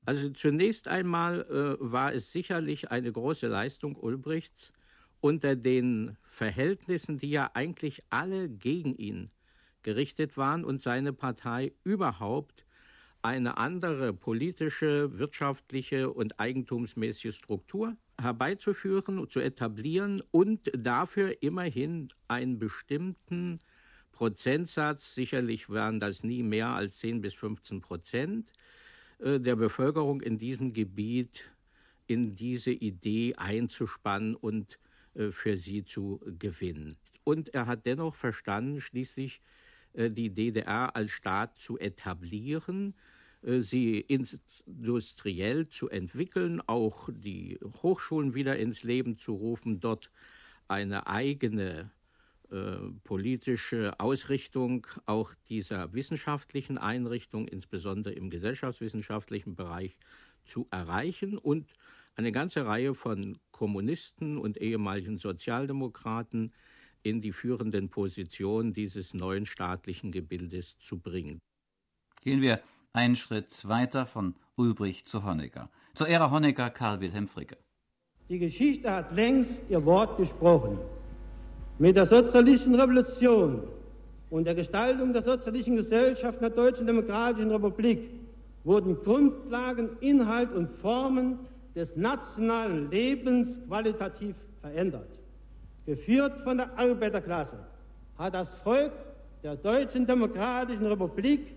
Also 0.05 0.29
zunächst 0.29 0.87
einmal 0.87 1.41
äh, 1.41 1.75
war 1.81 2.13
es 2.13 2.31
sicherlich 2.31 2.89
eine 2.89 3.11
große 3.11 3.47
Leistung 3.47 3.97
Ulbrichts 3.97 4.71
unter 5.19 5.57
den 5.57 6.15
Verhältnissen, 6.23 7.17
die 7.17 7.31
ja 7.31 7.51
eigentlich 7.53 8.01
alle 8.09 8.47
gegen 8.47 8.95
ihn 8.95 9.31
gerichtet 9.83 10.37
waren 10.37 10.63
und 10.63 10.81
seine 10.81 11.11
Partei 11.11 11.73
überhaupt 11.83 12.65
eine 13.21 13.57
andere 13.57 14.13
politische, 14.13 15.19
wirtschaftliche 15.19 16.13
und 16.13 16.39
eigentumsmäßige 16.39 17.35
Struktur 17.35 17.97
herbeizuführen 18.21 19.29
zu 19.29 19.39
etablieren 19.39 20.21
und 20.31 20.71
dafür 20.77 21.41
immerhin 21.41 22.09
einen 22.27 22.59
bestimmten 22.59 23.59
Prozentsatz, 24.11 25.15
sicherlich 25.15 25.69
waren 25.69 25.99
das 25.99 26.23
nie 26.23 26.43
mehr 26.43 26.69
als 26.69 26.97
10 26.97 27.21
bis 27.21 27.33
15 27.35 27.81
Prozent, 27.81 28.51
äh, 29.19 29.39
der 29.39 29.55
Bevölkerung 29.55 30.21
in 30.21 30.37
diesem 30.37 30.73
Gebiet 30.73 31.51
in 32.07 32.35
diese 32.35 32.71
Idee 32.71 33.35
einzuspannen 33.35 34.35
und 34.35 34.79
äh, 35.13 35.31
für 35.31 35.55
sie 35.57 35.85
zu 35.85 36.19
gewinnen. 36.39 36.97
Und 37.23 37.53
er 37.53 37.67
hat 37.67 37.85
dennoch 37.85 38.15
verstanden, 38.15 38.81
schließlich 38.81 39.41
äh, 39.93 40.09
die 40.09 40.31
DDR 40.31 40.95
als 40.95 41.11
Staat 41.11 41.59
zu 41.59 41.77
etablieren, 41.77 42.95
sie 43.41 43.99
industriell 43.99 45.67
zu 45.67 45.89
entwickeln, 45.89 46.61
auch 46.67 47.09
die 47.11 47.59
Hochschulen 47.81 48.33
wieder 48.33 48.57
ins 48.57 48.83
Leben 48.83 49.17
zu 49.17 49.33
rufen, 49.33 49.79
dort 49.79 50.11
eine 50.67 51.07
eigene 51.07 51.91
äh, 52.51 52.77
politische 53.03 53.99
Ausrichtung 53.99 54.87
auch 55.05 55.33
dieser 55.49 55.93
wissenschaftlichen 55.93 56.77
Einrichtung, 56.77 57.47
insbesondere 57.47 58.13
im 58.13 58.29
gesellschaftswissenschaftlichen 58.29 59.55
Bereich, 59.55 59.97
zu 60.45 60.65
erreichen 60.71 61.37
und 61.37 61.75
eine 62.15 62.31
ganze 62.31 62.65
Reihe 62.65 62.95
von 62.95 63.37
Kommunisten 63.51 64.37
und 64.37 64.57
ehemaligen 64.57 65.17
Sozialdemokraten 65.17 66.53
in 67.03 67.21
die 67.21 67.31
führenden 67.31 67.89
Positionen 67.89 68.73
dieses 68.73 69.13
neuen 69.13 69.45
staatlichen 69.45 70.11
Gebildes 70.11 70.77
zu 70.79 70.97
bringen. 70.97 71.39
Gehen 72.21 72.41
wir 72.41 72.61
einen 72.93 73.15
Schritt 73.15 73.67
weiter 73.67 74.05
von 74.05 74.35
Ulbricht 74.55 75.07
zu 75.07 75.23
Honecker. 75.23 75.69
Zur 75.93 76.07
Ära 76.07 76.31
Honecker 76.31 76.69
Karl 76.69 76.99
Wilhelm 77.01 77.27
Fricke. 77.27 77.57
Die 78.29 78.39
Geschichte 78.39 78.91
hat 78.91 79.13
längst 79.13 79.61
ihr 79.69 79.83
Wort 79.85 80.17
gesprochen. 80.17 80.77
Mit 81.77 81.95
der 81.95 82.05
sozialistischen 82.05 82.75
Revolution 82.75 83.63
und 84.29 84.45
der 84.45 84.55
Gestaltung 84.55 85.13
der 85.13 85.23
sozialistischen 85.23 85.77
Gesellschaft 85.77 86.35
in 86.35 86.41
der 86.41 86.49
Deutschen 86.49 86.85
Demokratischen 86.85 87.51
Republik 87.51 88.11
wurden 88.63 88.95
Grundlagen, 89.03 89.97
Inhalt 90.01 90.51
und 90.51 90.69
Formen 90.69 91.39
des 91.75 91.95
nationalen 91.95 92.91
Lebens 92.91 93.59
qualitativ 93.67 94.35
verändert. 94.61 95.19
Geführt 95.85 96.39
von 96.39 96.57
der 96.57 96.77
Arbeiterklasse 96.77 97.65
hat 98.17 98.33
das 98.33 98.53
Volk 98.59 98.91
der 99.41 99.55
Deutschen 99.55 100.05
Demokratischen 100.05 100.85
Republik 100.85 101.55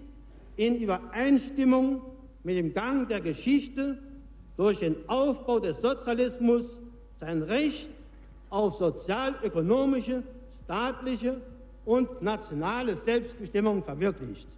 in 0.56 0.76
Übereinstimmung 0.80 2.02
mit 2.42 2.56
dem 2.56 2.72
Gang 2.72 3.08
der 3.08 3.20
Geschichte 3.20 3.98
durch 4.56 4.80
den 4.80 4.96
Aufbau 5.08 5.58
des 5.58 5.80
Sozialismus 5.80 6.80
sein 7.18 7.42
Recht 7.42 7.90
auf 8.50 8.76
sozial-ökonomische, 8.76 10.22
staatliche 10.64 11.40
und 11.84 12.20
nationale 12.20 12.96
Selbstbestimmung 12.96 13.82
verwirklicht. 13.82 14.48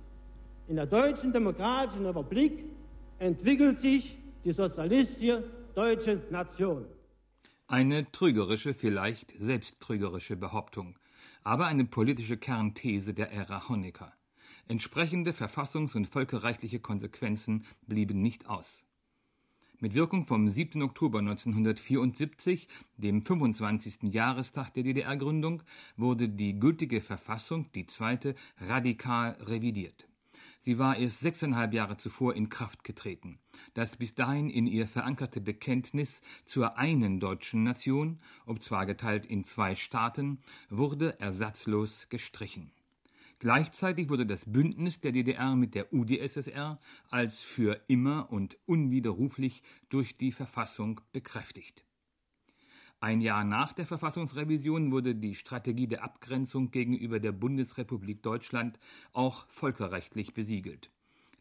In 0.66 0.76
der 0.76 0.86
Deutschen 0.86 1.32
Demokratischen 1.32 2.06
Republik 2.06 2.64
entwickelt 3.18 3.78
sich 3.78 4.18
die 4.44 4.52
sozialistische 4.52 5.44
deutsche 5.74 6.22
Nation. 6.30 6.86
Eine 7.66 8.10
trügerische, 8.12 8.74
vielleicht 8.74 9.34
selbsttrügerische 9.38 10.36
Behauptung, 10.36 10.96
aber 11.42 11.66
eine 11.66 11.84
politische 11.84 12.36
Kernthese 12.36 13.14
der 13.14 13.32
Ära 13.32 13.68
Honecker. 13.68 14.12
Entsprechende 14.66 15.32
verfassungs- 15.32 15.94
und 15.94 16.06
völkerrechtliche 16.06 16.80
Konsequenzen 16.80 17.64
blieben 17.86 18.22
nicht 18.22 18.48
aus. 18.48 18.86
Mit 19.78 19.92
Wirkung 19.92 20.26
vom 20.26 20.48
7. 20.48 20.80
Oktober 20.80 21.18
1974, 21.18 22.68
dem 22.96 23.20
25. 23.20 24.04
Jahrestag 24.04 24.72
der 24.72 24.84
DDR-Gründung, 24.84 25.62
wurde 25.98 26.30
die 26.30 26.58
gültige 26.58 27.02
Verfassung, 27.02 27.70
die 27.74 27.84
zweite, 27.84 28.34
radikal 28.56 29.32
revidiert. 29.42 30.08
Sie 30.60 30.78
war 30.78 30.96
erst 30.96 31.20
sechseinhalb 31.20 31.74
Jahre 31.74 31.98
zuvor 31.98 32.34
in 32.34 32.48
Kraft 32.48 32.84
getreten. 32.84 33.38
Das 33.74 33.96
bis 33.96 34.14
dahin 34.14 34.48
in 34.48 34.66
ihr 34.66 34.88
verankerte 34.88 35.42
Bekenntnis 35.42 36.22
zur 36.46 36.78
einen 36.78 37.20
deutschen 37.20 37.64
Nation, 37.64 38.18
ob 38.46 38.62
zwar 38.62 38.86
geteilt 38.86 39.26
in 39.26 39.44
zwei 39.44 39.74
Staaten, 39.74 40.38
wurde 40.70 41.20
ersatzlos 41.20 42.06
gestrichen. 42.08 42.72
Gleichzeitig 43.44 44.08
wurde 44.08 44.24
das 44.24 44.50
Bündnis 44.50 45.00
der 45.00 45.12
DDR 45.12 45.54
mit 45.54 45.74
der 45.74 45.92
UdSSR 45.92 46.80
als 47.10 47.42
für 47.42 47.78
immer 47.88 48.32
und 48.32 48.56
unwiderruflich 48.64 49.62
durch 49.90 50.16
die 50.16 50.32
Verfassung 50.32 51.02
bekräftigt. 51.12 51.84
Ein 53.00 53.20
Jahr 53.20 53.44
nach 53.44 53.74
der 53.74 53.86
Verfassungsrevision 53.86 54.92
wurde 54.92 55.14
die 55.14 55.34
Strategie 55.34 55.86
der 55.86 56.04
Abgrenzung 56.04 56.70
gegenüber 56.70 57.20
der 57.20 57.32
Bundesrepublik 57.32 58.22
Deutschland 58.22 58.78
auch 59.12 59.46
völkerrechtlich 59.48 60.32
besiegelt. 60.32 60.90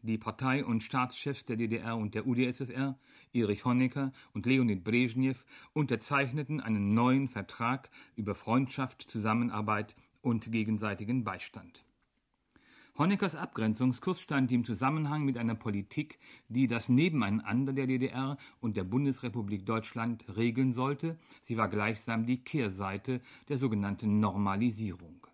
Die 0.02 0.18
Partei- 0.18 0.62
und 0.62 0.82
Staatschefs 0.82 1.46
der 1.46 1.56
DDR 1.56 1.96
und 1.96 2.14
der 2.14 2.26
UdSSR, 2.26 2.98
Erich 3.32 3.64
Honecker 3.64 4.12
und 4.34 4.44
Leonid 4.44 4.84
Brezhnev, 4.84 5.46
unterzeichneten 5.72 6.60
einen 6.60 6.92
neuen 6.92 7.28
Vertrag 7.28 7.88
über 8.14 8.34
Freundschaft, 8.34 9.00
Zusammenarbeit 9.00 9.96
und 10.20 10.52
gegenseitigen 10.52 11.24
Beistand. 11.24 11.82
Honeckers 12.96 13.34
Abgrenzungskurs 13.34 14.20
stand 14.20 14.52
im 14.52 14.64
Zusammenhang 14.64 15.24
mit 15.24 15.36
einer 15.36 15.56
Politik, 15.56 16.20
die 16.48 16.68
das 16.68 16.88
Nebeneinander 16.88 17.72
der 17.72 17.88
DDR 17.88 18.36
und 18.60 18.76
der 18.76 18.84
Bundesrepublik 18.84 19.66
Deutschland 19.66 20.24
regeln 20.36 20.72
sollte. 20.72 21.18
Sie 21.42 21.56
war 21.56 21.66
gleichsam 21.66 22.24
die 22.24 22.44
Kehrseite 22.44 23.20
der 23.48 23.58
sogenannten 23.58 24.20
Normalisierung. 24.20 25.26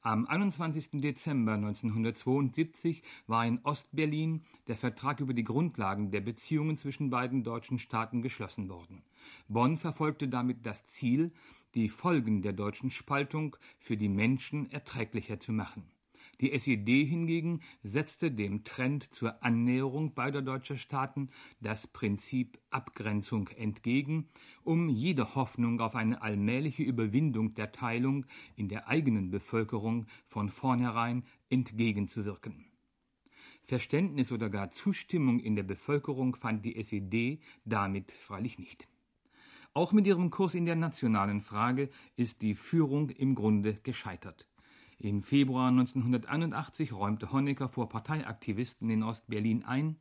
Am 0.00 0.26
21. 0.26 1.02
Dezember 1.02 1.52
1972 1.52 3.02
war 3.26 3.46
in 3.46 3.60
Ostberlin 3.64 4.42
der 4.66 4.78
Vertrag 4.78 5.20
über 5.20 5.34
die 5.34 5.44
Grundlagen 5.44 6.10
der 6.10 6.22
Beziehungen 6.22 6.78
zwischen 6.78 7.10
beiden 7.10 7.44
deutschen 7.44 7.78
Staaten 7.78 8.22
geschlossen 8.22 8.70
worden. 8.70 9.02
Bonn 9.48 9.76
verfolgte 9.76 10.26
damit 10.26 10.64
das 10.64 10.86
Ziel, 10.86 11.32
die 11.74 11.90
Folgen 11.90 12.40
der 12.40 12.54
deutschen 12.54 12.90
Spaltung 12.90 13.58
für 13.78 13.98
die 13.98 14.08
Menschen 14.08 14.70
erträglicher 14.70 15.38
zu 15.38 15.52
machen. 15.52 15.84
Die 16.44 16.52
SED 16.52 17.06
hingegen 17.06 17.62
setzte 17.82 18.30
dem 18.30 18.64
Trend 18.64 19.02
zur 19.02 19.42
Annäherung 19.42 20.12
beider 20.12 20.42
deutscher 20.42 20.76
Staaten 20.76 21.30
das 21.62 21.86
Prinzip 21.86 22.60
Abgrenzung 22.68 23.48
entgegen, 23.48 24.28
um 24.62 24.90
jede 24.90 25.36
Hoffnung 25.36 25.80
auf 25.80 25.94
eine 25.94 26.20
allmähliche 26.20 26.82
Überwindung 26.82 27.54
der 27.54 27.72
Teilung 27.72 28.26
in 28.56 28.68
der 28.68 28.88
eigenen 28.88 29.30
Bevölkerung 29.30 30.04
von 30.26 30.50
vornherein 30.50 31.24
entgegenzuwirken. 31.48 32.66
Verständnis 33.62 34.30
oder 34.30 34.50
gar 34.50 34.68
Zustimmung 34.68 35.40
in 35.40 35.56
der 35.56 35.62
Bevölkerung 35.62 36.36
fand 36.36 36.62
die 36.66 36.76
SED 36.76 37.40
damit 37.64 38.12
freilich 38.12 38.58
nicht. 38.58 38.86
Auch 39.72 39.92
mit 39.92 40.06
ihrem 40.06 40.28
Kurs 40.28 40.52
in 40.52 40.66
der 40.66 40.76
nationalen 40.76 41.40
Frage 41.40 41.88
ist 42.16 42.42
die 42.42 42.54
Führung 42.54 43.08
im 43.08 43.34
Grunde 43.34 43.78
gescheitert. 43.82 44.46
Im 45.04 45.20
Februar 45.20 45.68
1981 45.68 46.94
räumte 46.94 47.30
Honecker 47.30 47.68
vor 47.68 47.90
Parteiaktivisten 47.90 48.88
in 48.88 49.02
Ostberlin 49.02 49.62
ein, 49.62 50.00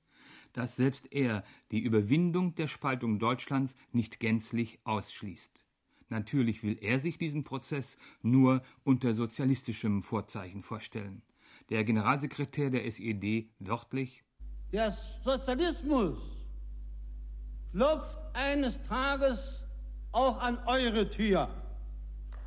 dass 0.54 0.78
selbst 0.78 1.12
er 1.12 1.44
die 1.72 1.82
Überwindung 1.82 2.56
der 2.56 2.70
Spaltung 2.70 3.20
Deutschlands 3.20 3.76
nicht 3.92 4.22
gänzlich 4.22 4.80
ausschließt. 4.86 5.66
Natürlich 6.08 6.64
will 6.64 6.78
er 6.80 7.00
sich 7.00 7.18
diesen 7.18 7.44
Prozess 7.44 7.98
nur 8.22 8.64
unter 8.86 9.14
sozialistischem 9.14 10.04
Vorzeichen 10.04 10.64
vorstellen. 10.64 11.22
Der 11.70 11.84
Generalsekretär 11.84 12.70
der 12.70 12.86
SED 12.86 13.50
wörtlich 13.60 14.24
Der 14.72 14.96
Sozialismus 15.26 16.18
klopft 17.74 18.18
eines 18.32 18.82
Tages 18.84 19.66
auch 20.14 20.40
an 20.40 20.60
eure 20.66 21.10
Tür. 21.10 21.50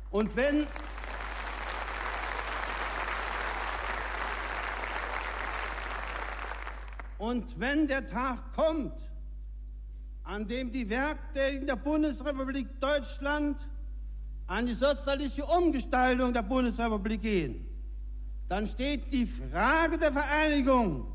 Und 0.09 0.35
wenn 0.35 0.65
Und 7.27 7.59
wenn 7.59 7.89
der 7.89 8.07
Tag 8.07 8.53
kommt, 8.53 8.93
an 10.23 10.47
dem 10.47 10.71
die 10.71 10.89
Werke 10.89 11.59
der 11.59 11.75
Bundesrepublik 11.75 12.79
Deutschland 12.79 13.57
an 14.47 14.65
die 14.65 14.73
sozialistische 14.73 15.45
Umgestaltung 15.45 16.31
der 16.31 16.43
Bundesrepublik 16.43 17.21
gehen, 17.21 17.67
dann 18.47 18.65
steht 18.65 19.11
die 19.11 19.25
Frage 19.25 19.97
der 19.97 20.13
Vereinigung 20.13 21.05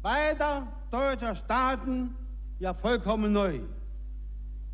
beider 0.00 0.66
deutscher 0.90 1.36
Staaten 1.36 2.16
ja 2.58 2.72
vollkommen 2.72 3.30
neu. 3.30 3.60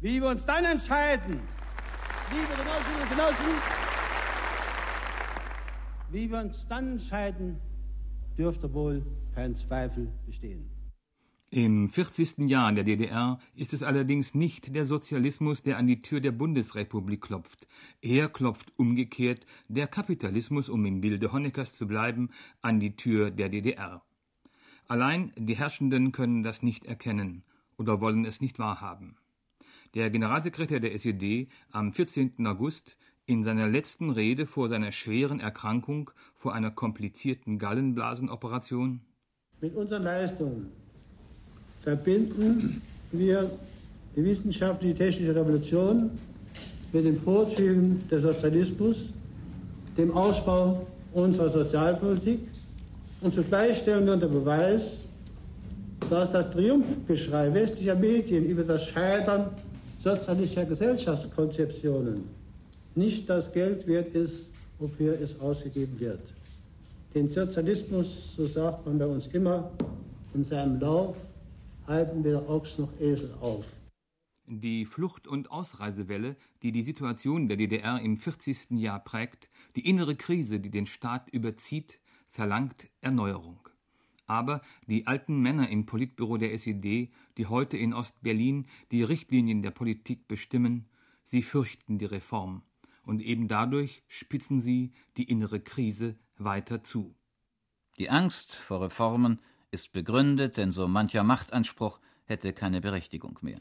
Wie 0.00 0.22
wir 0.22 0.28
uns 0.28 0.44
dann 0.44 0.64
entscheiden, 0.64 1.40
liebe 2.30 2.46
Genossinnen 2.46 3.02
und 3.02 3.10
Genossen, 3.10 3.54
wie 6.10 6.30
wir 6.30 6.38
uns 6.38 6.64
dann 6.68 6.92
entscheiden, 6.92 7.60
dürfte 8.40 8.72
wohl 8.72 9.04
kein 9.34 9.54
Zweifel 9.54 10.10
bestehen. 10.24 10.70
Im 11.50 11.90
40. 11.90 12.48
Jahr 12.48 12.72
der 12.72 12.84
DDR 12.84 13.38
ist 13.54 13.74
es 13.74 13.82
allerdings 13.82 14.34
nicht 14.34 14.74
der 14.74 14.86
Sozialismus, 14.86 15.62
der 15.62 15.76
an 15.76 15.86
die 15.86 16.00
Tür 16.00 16.20
der 16.20 16.32
Bundesrepublik 16.32 17.20
klopft. 17.20 17.66
Er 18.00 18.30
klopft 18.30 18.72
umgekehrt 18.78 19.44
der 19.68 19.88
Kapitalismus, 19.88 20.70
um 20.70 20.86
im 20.86 21.02
Bilde 21.02 21.32
Honeckers 21.32 21.74
zu 21.74 21.86
bleiben, 21.86 22.30
an 22.62 22.80
die 22.80 22.96
Tür 22.96 23.30
der 23.30 23.50
DDR. 23.50 24.02
Allein 24.88 25.32
die 25.36 25.56
Herrschenden 25.56 26.12
können 26.12 26.42
das 26.42 26.62
nicht 26.62 26.86
erkennen 26.86 27.42
oder 27.76 28.00
wollen 28.00 28.24
es 28.24 28.40
nicht 28.40 28.58
wahrhaben. 28.58 29.16
Der 29.94 30.08
Generalsekretär 30.08 30.80
der 30.80 30.94
SED 30.94 31.48
am 31.72 31.92
14. 31.92 32.46
August 32.46 32.96
in 33.30 33.44
seiner 33.44 33.68
letzten 33.68 34.10
Rede 34.10 34.44
vor 34.44 34.68
seiner 34.68 34.90
schweren 34.90 35.38
Erkrankung 35.38 36.10
vor 36.34 36.52
einer 36.52 36.72
komplizierten 36.72 37.60
Gallenblasenoperation? 37.60 39.00
Mit 39.60 39.76
unseren 39.76 40.02
Leistungen 40.02 40.72
verbinden 41.82 42.82
wir 43.12 43.48
die 44.16 44.24
wissenschaftliche 44.24 44.96
technische 44.96 45.32
Revolution 45.32 46.10
mit 46.92 47.04
den 47.04 47.20
Vorzügen 47.22 48.02
des 48.08 48.22
Sozialismus, 48.22 48.96
dem 49.96 50.10
Ausbau 50.10 50.84
unserer 51.12 51.50
Sozialpolitik. 51.50 52.40
Und 53.20 53.32
zugleich 53.32 53.78
stellen 53.78 54.06
wir 54.06 54.14
unter 54.14 54.28
Beweis, 54.28 54.82
dass 56.10 56.32
das 56.32 56.50
Triumphgeschrei 56.50 57.54
westlicher 57.54 57.94
Medien 57.94 58.44
über 58.46 58.64
das 58.64 58.86
Scheitern 58.86 59.50
sozialistischer 60.02 60.64
Gesellschaftskonzeptionen 60.64 62.39
nicht 63.00 63.30
das 63.30 63.50
Geld 63.52 63.86
wert 63.86 64.14
ist, 64.14 64.50
wofür 64.78 65.18
es 65.18 65.40
ausgegeben 65.40 65.98
wird. 65.98 66.20
Den 67.14 67.28
Sozialismus, 67.28 68.34
so 68.36 68.46
sagt 68.46 68.86
man 68.86 68.98
bei 68.98 69.06
uns 69.06 69.26
immer, 69.28 69.72
in 70.34 70.44
seinem 70.44 70.78
Lauf 70.78 71.16
halten 71.86 72.22
weder 72.22 72.48
Ochs 72.48 72.78
noch 72.78 72.92
Esel 73.00 73.34
auf. 73.40 73.64
Die 74.46 74.84
Flucht- 74.84 75.26
und 75.26 75.50
Ausreisewelle, 75.50 76.36
die 76.62 76.72
die 76.72 76.82
Situation 76.82 77.48
der 77.48 77.56
DDR 77.56 78.00
im 78.00 78.16
40. 78.18 78.78
Jahr 78.78 79.02
prägt, 79.02 79.48
die 79.76 79.88
innere 79.88 80.14
Krise, 80.14 80.60
die 80.60 80.70
den 80.70 80.86
Staat 80.86 81.30
überzieht, 81.30 82.00
verlangt 82.28 82.88
Erneuerung. 83.00 83.60
Aber 84.26 84.60
die 84.86 85.06
alten 85.06 85.40
Männer 85.40 85.70
im 85.70 85.86
Politbüro 85.86 86.36
der 86.36 86.52
SED, 86.52 87.10
die 87.38 87.46
heute 87.46 87.76
in 87.76 87.94
Ostberlin 87.94 88.66
die 88.90 89.02
Richtlinien 89.02 89.62
der 89.62 89.70
Politik 89.70 90.28
bestimmen, 90.28 90.86
sie 91.22 91.42
fürchten 91.42 91.98
die 91.98 92.04
Reform, 92.04 92.62
und 93.10 93.22
eben 93.22 93.48
dadurch 93.48 94.04
spitzen 94.06 94.60
sie 94.60 94.92
die 95.16 95.24
innere 95.24 95.58
Krise 95.58 96.14
weiter 96.38 96.84
zu. 96.84 97.16
Die 97.98 98.08
Angst 98.08 98.54
vor 98.54 98.82
Reformen 98.82 99.40
ist 99.72 99.92
begründet, 99.92 100.56
denn 100.56 100.70
so 100.70 100.86
mancher 100.86 101.24
Machtanspruch 101.24 101.98
hätte 102.26 102.52
keine 102.52 102.80
Berechtigung 102.80 103.36
mehr. 103.42 103.60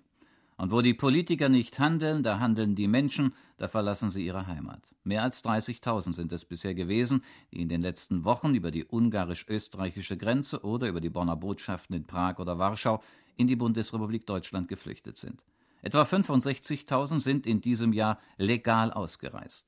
Und 0.57 0.71
wo 0.71 0.83
die 0.83 0.93
Politiker 0.93 1.49
nicht 1.49 1.79
handeln, 1.79 2.21
da 2.21 2.37
handeln 2.39 2.75
die 2.75 2.87
Menschen, 2.87 3.33
da 3.57 3.67
verlassen 3.67 4.11
sie 4.11 4.23
ihre 4.23 4.45
Heimat. 4.45 4.83
Mehr 5.03 5.23
als 5.23 5.43
30.000 5.43 6.13
sind 6.13 6.31
es 6.31 6.45
bisher 6.45 6.75
gewesen, 6.75 7.23
die 7.51 7.63
in 7.63 7.69
den 7.69 7.81
letzten 7.81 8.25
Wochen 8.25 8.53
über 8.53 8.69
die 8.69 8.85
ungarisch-österreichische 8.85 10.17
Grenze 10.17 10.63
oder 10.63 10.87
über 10.87 11.01
die 11.01 11.09
Bonner 11.09 11.35
Botschaften 11.35 11.95
in 11.95 12.05
Prag 12.05 12.37
oder 12.37 12.59
Warschau 12.59 13.01
in 13.35 13.47
die 13.47 13.55
Bundesrepublik 13.55 14.27
Deutschland 14.27 14.67
geflüchtet 14.67 15.17
sind. 15.17 15.41
Etwa 15.81 16.03
65.000 16.03 17.21
sind 17.21 17.45
in 17.47 17.61
diesem 17.61 17.93
Jahr 17.93 18.19
legal 18.37 18.91
ausgereist. 18.91 19.65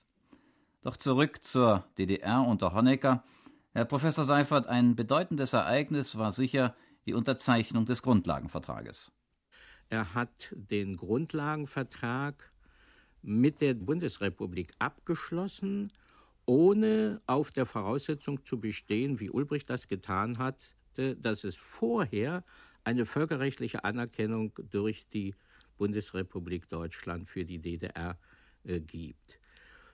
Doch 0.81 0.97
zurück 0.97 1.43
zur 1.43 1.85
DDR 1.97 2.41
unter 2.41 2.73
Honecker. 2.73 3.23
Herr 3.73 3.85
Professor 3.85 4.25
Seifert, 4.25 4.67
ein 4.67 4.95
bedeutendes 4.95 5.53
Ereignis 5.53 6.17
war 6.17 6.33
sicher 6.33 6.75
die 7.05 7.13
Unterzeichnung 7.13 7.85
des 7.85 8.01
Grundlagenvertrages. 8.01 9.13
Er 9.89 10.13
hat 10.13 10.53
den 10.55 10.97
Grundlagenvertrag 10.97 12.51
mit 13.21 13.61
der 13.61 13.73
Bundesrepublik 13.75 14.71
abgeschlossen, 14.79 15.91
ohne 16.45 17.19
auf 17.27 17.51
der 17.51 17.65
Voraussetzung 17.65 18.43
zu 18.45 18.59
bestehen, 18.59 19.19
wie 19.19 19.29
Ulbricht 19.29 19.69
das 19.69 19.87
getan 19.87 20.37
hat, 20.37 20.57
dass 20.95 21.43
es 21.43 21.55
vorher 21.55 22.43
eine 22.83 23.05
völkerrechtliche 23.05 23.83
Anerkennung 23.83 24.51
durch 24.69 25.07
die 25.09 25.35
Bundesrepublik 25.81 26.69
Deutschland 26.69 27.27
für 27.27 27.43
die 27.43 27.57
DDR 27.57 28.15
äh, 28.65 28.79
gibt. 28.79 29.39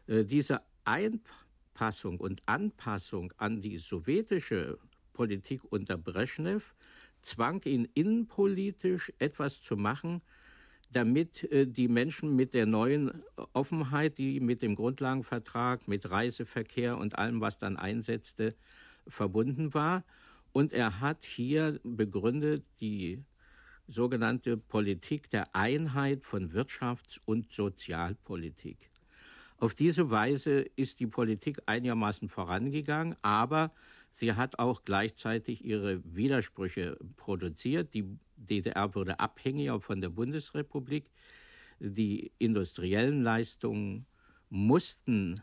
Äh, 0.08 0.26
diese 0.26 0.62
Einpassung 0.84 2.19
und 2.19 2.41
Anpassung 2.45 3.32
an 3.38 3.62
die 3.62 3.78
sowjetische 3.78 4.80
Politik 5.13 5.62
unter 5.69 5.97
Brezhnev 5.97 6.76
zwang 7.21 7.63
ihn 7.63 7.88
innenpolitisch 7.93 9.13
etwas 9.17 9.62
zu 9.62 9.78
machen, 9.78 10.21
damit 10.91 11.50
äh, 11.54 11.65
die 11.65 11.88
Menschen 11.88 12.36
mit 12.36 12.54
der 12.54 12.65
neuen 12.65 13.23
Offenheit, 13.54 14.17
die 14.17 14.41
mit 14.41 14.62
dem 14.62 14.76
Grundlagenvertrag, 14.76 15.88
mit 15.88 16.12
Reiseverkehr 16.12 16.97
und 16.97 17.17
allem, 17.17 17.39
was 17.39 17.60
dann 17.60 17.78
einsetzte, 17.78 18.56
verbunden 19.08 19.73
war. 19.73 20.04
Und 20.52 20.73
er 20.73 21.00
hat 21.00 21.23
hier 21.23 21.80
begründet 21.84 22.65
die 22.82 23.23
sogenannte 23.88 24.58
Politik 24.58 25.30
der 25.30 25.56
Einheit 25.56 26.26
von 26.26 26.52
Wirtschafts- 26.52 27.19
und 27.26 27.52
Sozialpolitik. 27.52 28.91
Auf 29.58 29.73
diese 29.73 30.12
Weise 30.12 30.65
ist 30.76 31.00
die 31.00 31.08
Politik 31.08 31.58
einigermaßen 31.65 32.30
vorangegangen, 32.30 33.15
aber 33.23 33.71
sie 34.12 34.34
hat 34.34 34.60
auch 34.60 34.84
gleichzeitig 34.84 35.65
ihre 35.65 36.02
Widersprüche 36.04 36.97
produziert. 37.15 37.93
Die 37.93 38.06
DDR 38.36 38.93
wurde 38.93 39.19
abhängiger 39.19 39.80
von 39.80 40.00
der 40.00 40.10
Bundesrepublik. 40.10 41.10
Die 41.80 42.32
industriellen 42.38 43.23
Leistungen 43.23 44.06
mussten 44.50 45.41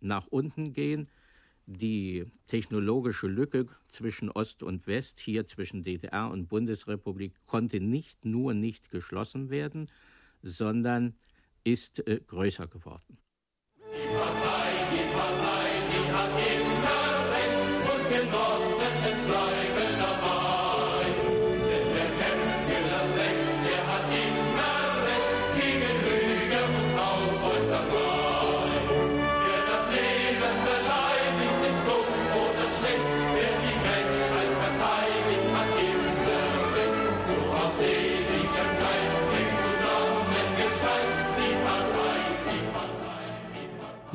nach 0.00 0.26
unten 0.26 0.74
gehen 0.74 1.08
die 1.66 2.26
technologische 2.46 3.26
Lücke 3.26 3.66
zwischen 3.88 4.30
Ost 4.30 4.62
und 4.62 4.86
West, 4.86 5.20
hier 5.20 5.46
zwischen 5.46 5.82
DDR 5.82 6.30
und 6.30 6.48
Bundesrepublik, 6.48 7.34
konnte 7.46 7.80
nicht 7.80 8.24
nur 8.24 8.54
nicht 8.54 8.90
geschlossen 8.90 9.50
werden, 9.50 9.88
sondern 10.42 11.14
ist 11.64 12.06
äh, 12.06 12.20
größer 12.26 12.66
geworden. 12.66 13.18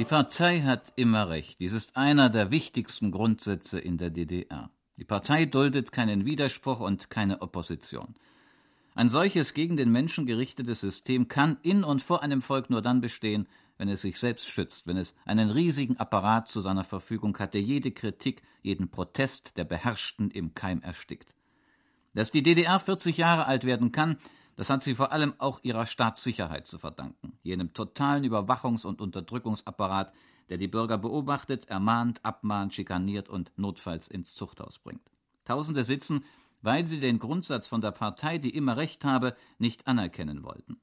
Partei, 0.09 0.61
hat 0.61 0.91
immer 0.95 1.29
recht. 1.29 1.59
Dies 1.59 1.71
ist 1.71 1.95
einer 1.95 2.31
der 2.31 2.49
wichtigsten 2.49 3.11
Grundsätze 3.11 3.77
in 3.77 3.99
der 3.99 4.09
DDR. 4.09 4.71
Die 4.97 5.03
Partei 5.03 5.45
duldet 5.45 5.91
keinen 5.91 6.25
Widerspruch 6.25 6.79
und 6.79 7.11
keine 7.11 7.43
Opposition. 7.43 8.15
Ein 8.95 9.11
solches 9.11 9.53
gegen 9.53 9.77
den 9.77 9.91
Menschen 9.91 10.25
gerichtetes 10.25 10.81
System 10.81 11.27
kann 11.27 11.59
in 11.61 11.83
und 11.83 12.01
vor 12.01 12.23
einem 12.23 12.41
Volk 12.41 12.71
nur 12.71 12.81
dann 12.81 13.01
bestehen, 13.01 13.47
wenn 13.77 13.87
es 13.87 14.01
sich 14.01 14.17
selbst 14.17 14.47
schützt, 14.47 14.87
wenn 14.87 14.97
es 14.97 15.13
einen 15.25 15.51
riesigen 15.51 15.97
Apparat 15.97 16.47
zu 16.47 16.59
seiner 16.59 16.83
Verfügung 16.83 17.37
hat, 17.37 17.53
der 17.53 17.61
jede 17.61 17.91
Kritik, 17.91 18.41
jeden 18.63 18.89
Protest 18.89 19.57
der 19.57 19.65
Beherrschten 19.65 20.31
im 20.31 20.55
Keim 20.55 20.81
erstickt. 20.81 21.35
Dass 22.15 22.31
die 22.31 22.41
DDR 22.41 22.79
40 22.79 23.15
Jahre 23.17 23.45
alt 23.45 23.63
werden 23.63 23.91
kann, 23.91 24.17
das 24.59 24.69
hat 24.69 24.83
sie 24.83 24.93
vor 24.93 25.13
allem 25.13 25.35
auch 25.37 25.61
ihrer 25.63 25.85
Staatssicherheit 25.85 26.67
zu 26.67 26.79
verdanken, 26.79 27.39
jenem 27.43 27.71
totalen 27.71 28.25
Überwachungs- 28.25 28.85
und 28.85 28.99
Unterdrückungsapparat, 28.99 30.13
der 30.49 30.57
die 30.57 30.67
Bürger 30.67 30.97
beobachtet, 30.97 31.69
ermahnt, 31.69 32.25
abmahnt, 32.25 32.73
schikaniert 32.73 33.29
und 33.29 33.53
notfalls 33.55 34.09
ins 34.09 34.35
Zuchthaus 34.35 34.77
bringt. 34.77 35.13
Tausende 35.45 35.85
sitzen, 35.85 36.25
weil 36.61 36.85
sie 36.85 36.99
den 36.99 37.19
Grundsatz 37.19 37.67
von 37.67 37.79
der 37.79 37.91
Partei, 37.91 38.37
die 38.37 38.49
immer 38.49 38.75
Recht 38.75 39.05
habe, 39.05 39.33
nicht 39.59 39.87
anerkennen 39.87 40.43
wollten. 40.43 40.81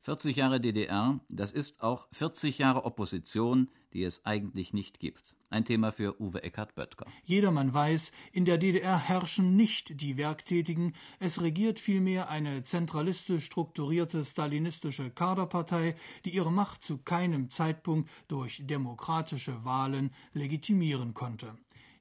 40 0.00 0.34
Jahre 0.34 0.60
DDR, 0.60 1.20
das 1.28 1.52
ist 1.52 1.80
auch 1.80 2.08
40 2.10 2.58
Jahre 2.58 2.84
Opposition, 2.84 3.70
die 3.92 4.02
es 4.02 4.26
eigentlich 4.26 4.72
nicht 4.72 4.98
gibt. 4.98 5.36
Ein 5.50 5.64
Thema 5.64 5.92
für 5.92 6.20
Uwe 6.20 6.42
Eckhard 6.42 6.74
Böttger. 6.74 7.06
Jedermann 7.24 7.72
weiß, 7.72 8.12
in 8.32 8.44
der 8.44 8.58
DDR 8.58 8.98
herrschen 8.98 9.56
nicht 9.56 10.02
die 10.02 10.18
Werktätigen, 10.18 10.92
es 11.20 11.40
regiert 11.40 11.80
vielmehr 11.80 12.28
eine 12.28 12.62
zentralistisch 12.62 13.46
strukturierte 13.46 14.26
stalinistische 14.26 15.10
Kaderpartei, 15.10 15.94
die 16.26 16.34
ihre 16.34 16.52
Macht 16.52 16.82
zu 16.82 16.98
keinem 16.98 17.48
Zeitpunkt 17.48 18.10
durch 18.28 18.60
demokratische 18.66 19.64
Wahlen 19.64 20.10
legitimieren 20.34 21.14
konnte. 21.14 21.56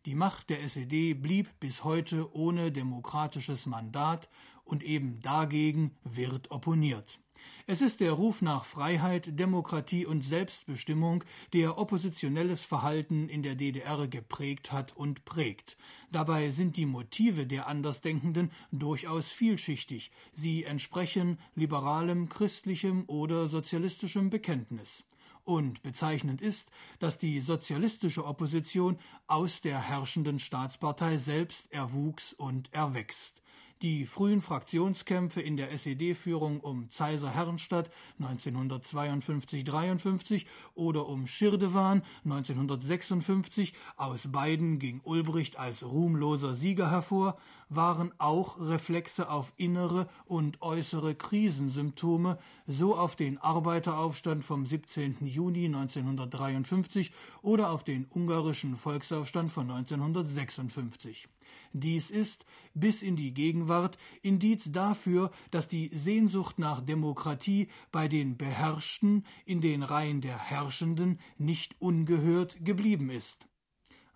Die 0.05 0.15
Macht 0.15 0.49
der 0.49 0.61
SED 0.63 1.13
blieb 1.13 1.49
bis 1.61 1.85
heute 1.85 2.33
ohne 2.35 2.73
demokratisches 2.73 3.65
Mandat 3.65 4.29
und 4.65 4.83
eben 4.83 5.21
dagegen 5.21 5.95
wird 6.03 6.51
opponiert. 6.51 7.21
Es 7.65 7.81
ist 7.81 7.99
der 7.99 8.13
Ruf 8.13 8.41
nach 8.41 8.65
Freiheit, 8.65 9.39
Demokratie 9.39 10.05
und 10.05 10.23
Selbstbestimmung, 10.23 11.23
der 11.53 11.77
oppositionelles 11.77 12.63
Verhalten 12.63 13.29
in 13.29 13.43
der 13.43 13.55
DDR 13.55 14.07
geprägt 14.07 14.71
hat 14.71 14.95
und 14.95 15.25
prägt. 15.25 15.77
Dabei 16.11 16.49
sind 16.49 16.77
die 16.77 16.85
Motive 16.85 17.45
der 17.45 17.67
Andersdenkenden 17.67 18.51
durchaus 18.71 19.31
vielschichtig. 19.31 20.11
Sie 20.33 20.63
entsprechen 20.63 21.39
liberalem, 21.55 22.29
christlichem 22.29 23.03
oder 23.07 23.47
sozialistischem 23.47 24.29
Bekenntnis. 24.29 25.03
Und 25.43 25.81
bezeichnend 25.81 26.41
ist, 26.41 26.69
dass 26.99 27.17
die 27.17 27.39
sozialistische 27.39 28.25
Opposition 28.25 28.99
aus 29.27 29.61
der 29.61 29.79
herrschenden 29.79 30.39
Staatspartei 30.39 31.15
selbst 31.15 31.71
erwuchs 31.71 32.33
und 32.33 32.73
erwächst. 32.73 33.41
Die 33.83 34.07
frühen 34.07 34.41
Fraktionskämpfe 34.41 35.39
in 35.39 35.55
der 35.55 35.71
SED-Führung 35.71 36.61
um 36.61 36.89
Zeiser 36.89 37.29
Herrenstadt 37.29 37.91
1952-53 38.19 40.47
oder 40.73 41.07
um 41.07 41.27
Schirdewan 41.27 42.01
1956, 42.25 43.73
aus 43.95 44.31
beiden 44.31 44.79
ging 44.79 45.01
Ulbricht 45.03 45.59
als 45.59 45.85
ruhmloser 45.85 46.55
Sieger 46.55 46.89
hervor, 46.89 47.37
waren 47.69 48.11
auch 48.17 48.59
Reflexe 48.59 49.29
auf 49.29 49.53
innere 49.57 50.09
und 50.25 50.59
äußere 50.63 51.13
Krisensymptome, 51.13 52.39
so 52.65 52.95
auf 52.95 53.15
den 53.15 53.37
Arbeiteraufstand 53.37 54.43
vom 54.43 54.65
17. 54.65 55.27
Juni 55.27 55.65
1953 55.65 57.11
oder 57.43 57.69
auf 57.69 57.83
den 57.83 58.07
ungarischen 58.09 58.75
Volksaufstand 58.75 59.51
von 59.51 59.69
1956. 59.69 61.27
Dies 61.73 62.09
ist 62.09 62.45
bis 62.73 63.01
in 63.01 63.15
die 63.15 63.33
Gegenwart 63.33 63.97
Indiz 64.21 64.71
dafür, 64.71 65.31
dass 65.51 65.67
die 65.67 65.89
Sehnsucht 65.89 66.59
nach 66.59 66.81
Demokratie 66.81 67.67
bei 67.91 68.07
den 68.07 68.37
Beherrschten 68.37 69.25
in 69.45 69.61
den 69.61 69.83
Reihen 69.83 70.21
der 70.21 70.37
Herrschenden 70.37 71.19
nicht 71.37 71.75
ungehört 71.79 72.63
geblieben 72.63 73.09
ist. 73.09 73.47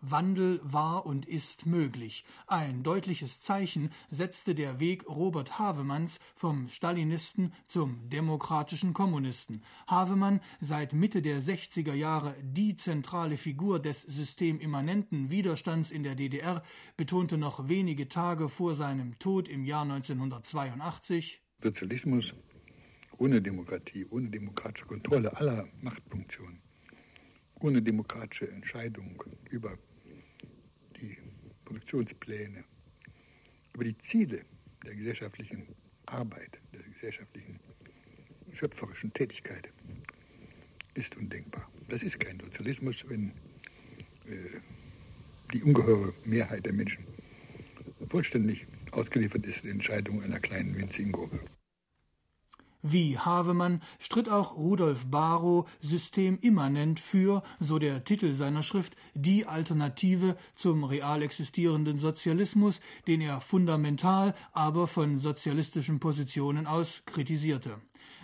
Wandel 0.01 0.59
war 0.63 1.05
und 1.05 1.27
ist 1.27 1.65
möglich. 1.65 2.25
Ein 2.47 2.83
deutliches 2.83 3.39
Zeichen 3.39 3.91
setzte 4.09 4.55
der 4.55 4.79
Weg 4.79 5.07
Robert 5.07 5.59
Havemanns 5.59 6.19
vom 6.35 6.67
Stalinisten 6.69 7.53
zum 7.67 8.09
demokratischen 8.09 8.93
Kommunisten. 8.93 9.63
Havemann, 9.87 10.41
seit 10.59 10.93
Mitte 10.93 11.21
der 11.21 11.41
60er 11.41 11.93
Jahre 11.93 12.35
die 12.41 12.75
zentrale 12.75 13.37
Figur 13.37 13.79
des 13.79 14.01
systemimmanenten 14.01 15.31
Widerstands 15.31 15.91
in 15.91 16.03
der 16.03 16.15
DDR, 16.15 16.63
betonte 16.97 17.37
noch 17.37 17.69
wenige 17.69 18.09
Tage 18.09 18.49
vor 18.49 18.75
seinem 18.75 19.17
Tod 19.19 19.47
im 19.47 19.63
Jahr 19.63 19.83
1982 19.83 21.41
Sozialismus 21.61 22.33
ohne 23.17 23.39
Demokratie, 23.39 24.05
ohne 24.09 24.29
demokratische 24.29 24.87
Kontrolle 24.87 25.35
aller 25.37 25.67
Machtfunktionen, 25.81 26.59
ohne 27.59 27.81
demokratische 27.81 28.49
Entscheidung 28.49 29.23
über 29.51 29.77
Produktionspläne, 31.71 32.65
über 33.73 33.85
die 33.85 33.97
Ziele 33.97 34.43
der 34.85 34.93
gesellschaftlichen 34.93 35.65
Arbeit, 36.05 36.59
der 36.73 36.81
gesellschaftlichen 36.81 37.61
schöpferischen 38.51 39.13
Tätigkeit 39.13 39.69
ist 40.95 41.15
undenkbar. 41.15 41.71
Das 41.87 42.03
ist 42.03 42.19
kein 42.19 42.37
Sozialismus, 42.41 43.05
wenn 43.07 43.29
äh, 44.25 44.59
die 45.53 45.63
ungeheure 45.63 46.13
Mehrheit 46.25 46.65
der 46.65 46.73
Menschen 46.73 47.05
vollständig 48.09 48.67
ausgeliefert 48.91 49.45
ist 49.45 49.63
den 49.63 49.71
Entscheidungen 49.71 50.23
einer 50.23 50.39
kleinen 50.41 50.77
winzigen 50.77 51.13
Gruppe. 51.13 51.39
Wie 52.83 53.17
Havemann 53.17 53.81
stritt 53.99 54.27
auch 54.27 54.55
Rudolf 54.55 55.05
Barrow 55.05 55.69
systemimmanent 55.81 56.99
für, 56.99 57.43
so 57.59 57.77
der 57.77 58.03
Titel 58.03 58.33
seiner 58.33 58.63
Schrift, 58.63 58.95
die 59.13 59.45
Alternative 59.45 60.35
zum 60.55 60.83
real 60.83 61.21
existierenden 61.21 61.99
Sozialismus, 61.99 62.79
den 63.05 63.21
er 63.21 63.39
fundamental, 63.39 64.33
aber 64.51 64.87
von 64.87 65.19
sozialistischen 65.19 65.99
Positionen 65.99 66.65
aus 66.65 67.03
kritisierte. 67.05 67.79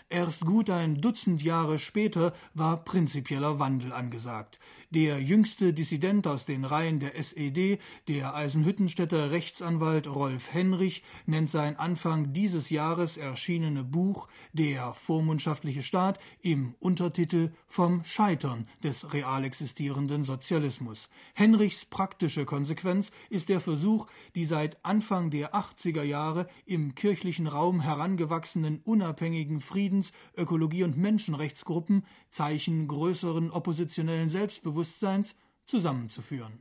Erst 0.09 0.45
gut 0.45 0.69
ein 0.69 1.01
Dutzend 1.01 1.43
Jahre 1.43 1.79
später 1.79 2.31
war 2.53 2.85
prinzipieller 2.85 3.59
Wandel 3.59 3.91
angesagt. 3.91 4.57
Der 4.89 5.21
jüngste 5.21 5.73
Dissident 5.73 6.27
aus 6.27 6.45
den 6.45 6.63
Reihen 6.63 7.01
der 7.01 7.17
SED, 7.17 7.77
der 8.07 8.33
Eisenhüttenstädter 8.33 9.31
Rechtsanwalt 9.31 10.07
Rolf 10.07 10.53
Henrich, 10.53 11.03
nennt 11.25 11.49
sein 11.49 11.77
Anfang 11.77 12.31
dieses 12.31 12.69
Jahres 12.69 13.17
erschienene 13.17 13.83
Buch 13.83 14.29
Der 14.53 14.93
vormundschaftliche 14.93 15.83
Staat 15.83 16.19
im 16.41 16.73
Untertitel 16.79 17.51
Vom 17.67 18.05
Scheitern 18.05 18.65
des 18.81 19.11
real 19.11 19.43
existierenden 19.43 20.23
Sozialismus. 20.23 21.09
Henrichs 21.33 21.83
praktische 21.83 22.45
Konsequenz 22.45 23.11
ist 23.29 23.49
der 23.49 23.59
Versuch, 23.59 24.07
die 24.35 24.45
seit 24.45 24.77
Anfang 24.85 25.31
der 25.31 25.53
80er 25.53 26.03
Jahre 26.03 26.47
im 26.65 26.95
kirchlichen 26.95 27.47
Raum 27.47 27.81
herangewachsenen 27.81 28.79
unabhängigen 28.85 29.59
Frieden 29.59 29.96
Friedens-, 29.97 30.11
Ökologie- 30.35 30.83
und 30.83 30.97
Menschenrechtsgruppen 30.97 32.05
Zeichen 32.29 32.87
größeren 32.87 33.51
oppositionellen 33.51 34.29
Selbstbewusstseins 34.29 35.35
zusammenzuführen. 35.65 36.59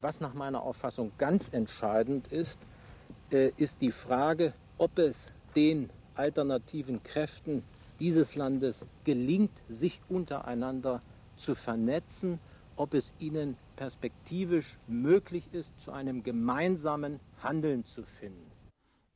Was 0.00 0.20
nach 0.20 0.34
meiner 0.34 0.62
Auffassung 0.62 1.12
ganz 1.18 1.48
entscheidend 1.52 2.28
ist, 2.28 2.58
äh, 3.30 3.52
ist 3.56 3.80
die 3.80 3.92
Frage, 3.92 4.52
ob 4.78 4.98
es 4.98 5.16
den 5.56 5.88
alternativen 6.14 7.02
Kräften 7.02 7.62
dieses 8.00 8.34
Landes 8.34 8.84
gelingt, 9.04 9.52
sich 9.68 10.00
untereinander 10.08 11.00
zu 11.36 11.54
vernetzen, 11.54 12.38
ob 12.76 12.92
es 12.94 13.14
ihnen 13.18 13.56
perspektivisch 13.76 14.78
möglich 14.88 15.48
ist, 15.52 15.72
zu 15.80 15.92
einem 15.92 16.22
gemeinsamen 16.22 17.20
Handeln 17.42 17.84
zu 17.84 18.02
finden. 18.02 18.53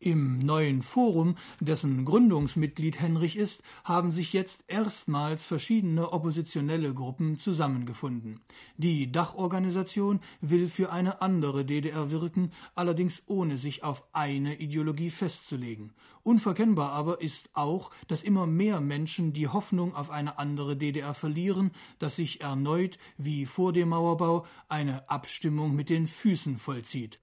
Im 0.01 0.39
neuen 0.39 0.83
Forum, 0.83 1.35
dessen 1.59 2.05
Gründungsmitglied 2.05 3.01
Henrich 3.01 3.37
ist, 3.37 3.65
haben 3.83 4.13
sich 4.13 4.33
jetzt 4.33 4.63
erstmals 4.69 5.45
verschiedene 5.45 6.13
oppositionelle 6.13 6.95
Gruppen 6.95 7.37
zusammengefunden. 7.37 8.39
Die 8.77 9.11
Dachorganisation 9.11 10.21
will 10.41 10.69
für 10.69 10.93
eine 10.93 11.21
andere 11.21 11.65
DDR 11.65 12.13
wirken, 12.13 12.53
allerdings 12.77 13.25
ohne 13.27 13.59
sich 13.59 13.83
auf 13.83 14.05
eine 14.13 14.61
Ideologie 14.61 15.11
festzulegen. 15.11 15.93
Unverkennbar 16.23 16.93
aber 16.93 17.21
ist 17.21 17.51
auch, 17.55 17.91
dass 18.07 18.23
immer 18.23 18.47
mehr 18.47 18.81
Menschen 18.81 19.33
die 19.33 19.49
Hoffnung 19.49 19.97
auf 19.97 20.11
eine 20.11 20.39
andere 20.39 20.77
DDR 20.77 21.13
verlieren, 21.13 21.73
dass 21.99 22.15
sich 22.15 22.41
erneut, 22.41 22.99
wie 23.17 23.47
vor 23.47 23.73
dem 23.73 23.89
Mauerbau, 23.89 24.47
eine 24.69 25.11
Abstimmung 25.11 25.75
mit 25.75 25.89
den 25.89 26.07
Füßen 26.07 26.57
vollzieht. 26.59 27.19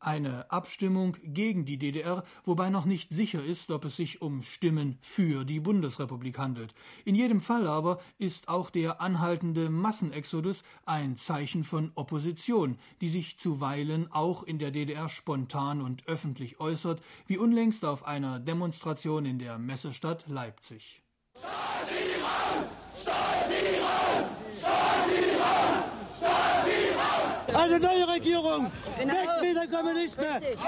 Eine 0.00 0.50
Abstimmung 0.50 1.16
gegen 1.22 1.64
die 1.64 1.78
DDR, 1.78 2.24
wobei 2.44 2.70
noch 2.70 2.84
nicht 2.84 3.12
sicher 3.12 3.44
ist, 3.44 3.70
ob 3.70 3.84
es 3.84 3.96
sich 3.96 4.22
um 4.22 4.42
Stimmen 4.42 4.96
für 5.00 5.44
die 5.44 5.60
Bundesrepublik 5.60 6.38
handelt. 6.38 6.74
In 7.04 7.14
jedem 7.14 7.40
Fall 7.40 7.66
aber 7.66 8.00
ist 8.18 8.48
auch 8.48 8.70
der 8.70 9.00
anhaltende 9.00 9.70
Massenexodus 9.70 10.62
ein 10.86 11.16
Zeichen 11.16 11.64
von 11.64 11.92
Opposition, 11.94 12.78
die 13.00 13.08
sich 13.08 13.38
zuweilen 13.38 14.10
auch 14.10 14.42
in 14.42 14.58
der 14.58 14.70
DDR 14.70 15.08
spontan 15.08 15.82
und 15.82 16.06
öffentlich 16.08 16.60
äußert, 16.60 17.02
wie 17.26 17.38
unlängst 17.38 17.84
auf 17.84 18.04
einer 18.06 18.40
Demonstration 18.40 19.26
in 19.26 19.38
der 19.38 19.58
Messestadt 19.58 20.24
Leipzig. 20.26 21.02
Stasi 21.36 22.20
raus! 22.22 22.72
Stasi 23.00 23.78
raus! 23.80 24.30
Stasi 24.58 25.36
raus! 25.36 25.84
Stasi 26.16 26.90
raus! 26.96 27.39
Eine 27.54 27.80
neue 27.80 28.08
Regierung! 28.08 28.70
Genau. 28.98 29.14
Weg 29.14 29.28
mit 29.40 29.56
den 29.56 29.70
Kommunisten! 29.70 30.24
Weg 30.24 30.42
mit 30.42 30.58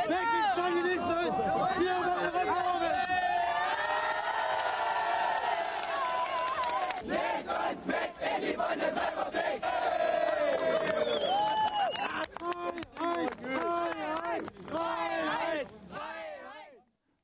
Stalinismus! 0.52 1.32
Wir 1.78 1.94
wollen 2.04 2.30
Reformen! 2.34 2.92
Legt 7.06 7.48
uns 7.48 7.86
mit 7.86 7.96
in 8.20 8.50
die 8.50 8.56
Bundesrepublik! 8.56 9.62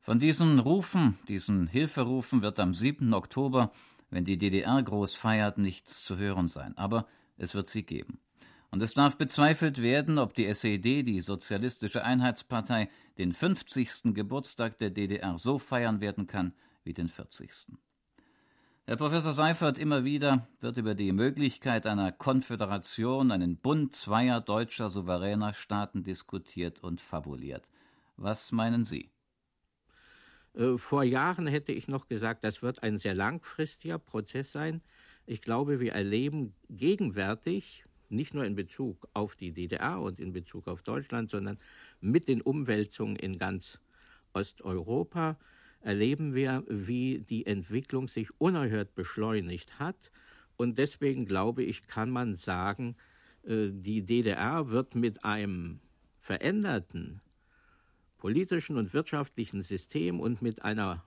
Von 0.00 0.18
diesen 0.18 0.58
Rufen, 0.58 1.18
diesen 1.28 1.66
Hilferufen 1.66 2.40
wird 2.40 2.58
am 2.60 2.72
7. 2.72 3.12
Oktober, 3.12 3.72
wenn 4.10 4.24
die 4.24 4.38
DDR 4.38 4.82
groß 4.82 5.16
feiert, 5.16 5.58
nichts 5.58 6.02
zu 6.04 6.16
hören 6.16 6.48
sein. 6.48 6.76
Aber 6.78 7.06
es 7.36 7.54
wird 7.54 7.68
sie 7.68 7.82
geben. 7.82 8.18
Und 8.70 8.82
es 8.82 8.94
darf 8.94 9.16
bezweifelt 9.16 9.80
werden, 9.80 10.18
ob 10.18 10.34
die 10.34 10.46
SED, 10.46 11.02
die 11.02 11.20
Sozialistische 11.22 12.04
Einheitspartei, 12.04 12.88
den 13.16 13.32
50. 13.32 14.14
Geburtstag 14.14 14.76
der 14.78 14.90
DDR 14.90 15.38
so 15.38 15.58
feiern 15.58 16.00
werden 16.00 16.26
kann 16.26 16.52
wie 16.84 16.92
den 16.92 17.08
40. 17.08 17.50
Herr 18.84 18.96
Professor 18.96 19.32
Seifert, 19.34 19.76
immer 19.76 20.04
wieder 20.04 20.48
wird 20.60 20.78
über 20.78 20.94
die 20.94 21.12
Möglichkeit 21.12 21.86
einer 21.86 22.10
Konföderation, 22.10 23.30
einen 23.32 23.58
Bund 23.58 23.94
zweier 23.94 24.40
deutscher 24.40 24.88
souveräner 24.88 25.52
Staaten 25.52 26.04
diskutiert 26.04 26.82
und 26.82 27.00
fabuliert. 27.00 27.68
Was 28.16 28.50
meinen 28.50 28.84
Sie? 28.84 29.10
Äh, 30.54 30.78
vor 30.78 31.04
Jahren 31.04 31.46
hätte 31.46 31.72
ich 31.72 31.88
noch 31.88 32.08
gesagt, 32.08 32.44
das 32.44 32.62
wird 32.62 32.82
ein 32.82 32.98
sehr 32.98 33.14
langfristiger 33.14 33.98
Prozess 33.98 34.52
sein. 34.52 34.82
Ich 35.26 35.42
glaube, 35.42 35.80
wir 35.80 35.92
erleben 35.92 36.54
gegenwärtig, 36.70 37.84
nicht 38.10 38.34
nur 38.34 38.44
in 38.44 38.54
Bezug 38.54 39.08
auf 39.14 39.36
die 39.36 39.52
DDR 39.52 40.00
und 40.00 40.20
in 40.20 40.32
Bezug 40.32 40.68
auf 40.68 40.82
Deutschland, 40.82 41.30
sondern 41.30 41.58
mit 42.00 42.28
den 42.28 42.40
Umwälzungen 42.40 43.16
in 43.16 43.38
ganz 43.38 43.78
Osteuropa, 44.32 45.36
erleben 45.80 46.34
wir, 46.34 46.64
wie 46.68 47.18
die 47.18 47.46
Entwicklung 47.46 48.08
sich 48.08 48.28
unerhört 48.38 48.94
beschleunigt 48.94 49.78
hat. 49.78 50.10
Und 50.56 50.78
deswegen 50.78 51.24
glaube 51.24 51.62
ich, 51.62 51.86
kann 51.86 52.10
man 52.10 52.34
sagen, 52.34 52.96
äh, 53.44 53.68
die 53.70 54.02
DDR 54.02 54.70
wird 54.70 54.94
mit 54.94 55.24
einem 55.24 55.80
veränderten 56.20 57.20
politischen 58.18 58.76
und 58.76 58.92
wirtschaftlichen 58.92 59.62
System 59.62 60.20
und 60.20 60.42
mit 60.42 60.64
einer 60.64 61.04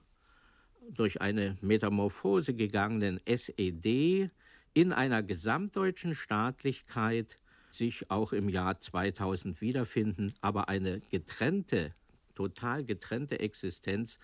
durch 0.90 1.22
eine 1.22 1.58
Metamorphose 1.62 2.54
gegangenen 2.54 3.20
SED 3.26 4.32
in 4.74 4.94
einer 4.94 5.24
gesamtdeutschen 5.24 6.16
Staatlichkeit 6.16 7.38
sich 7.72 8.10
auch 8.12 8.34
im 8.34 8.50
Jahr 8.50 8.80
2000 8.80 9.62
wiederfinden, 9.62 10.34
aber 10.42 10.70
eine 10.70 11.00
getrennte, 11.10 11.94
total 12.36 12.84
getrennte 12.84 13.40
Existenz 13.40 14.20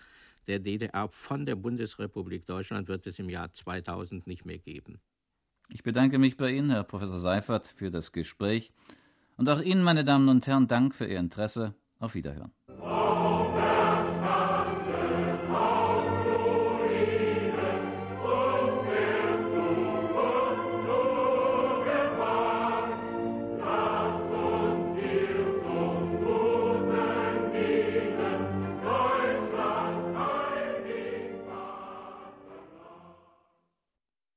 der 0.46 0.58
DDR 0.58 1.08
von 1.08 1.44
der 1.44 1.56
Bundesrepublik 1.56 2.46
Deutschland 2.46 2.88
wird 2.88 3.06
es 3.06 3.18
im 3.18 3.28
Jahr 3.28 3.52
2000 3.52 4.26
nicht 4.26 4.44
mehr 4.44 4.58
geben. 4.58 4.98
Ich 5.68 5.82
bedanke 5.82 6.18
mich 6.18 6.36
bei 6.36 6.50
Ihnen, 6.50 6.70
Herr 6.70 6.84
Professor 6.84 7.20
Seifert, 7.20 7.66
für 7.66 7.90
das 7.90 8.12
Gespräch 8.12 8.72
und 9.36 9.48
auch 9.50 9.60
Ihnen, 9.60 9.82
meine 9.82 10.04
Damen 10.04 10.28
und 10.28 10.46
Herren, 10.46 10.66
Dank 10.66 10.94
für 10.94 11.06
Ihr 11.06 11.18
Interesse. 11.18 11.74
Auf 11.98 12.14
Wiederhören. 12.14 12.52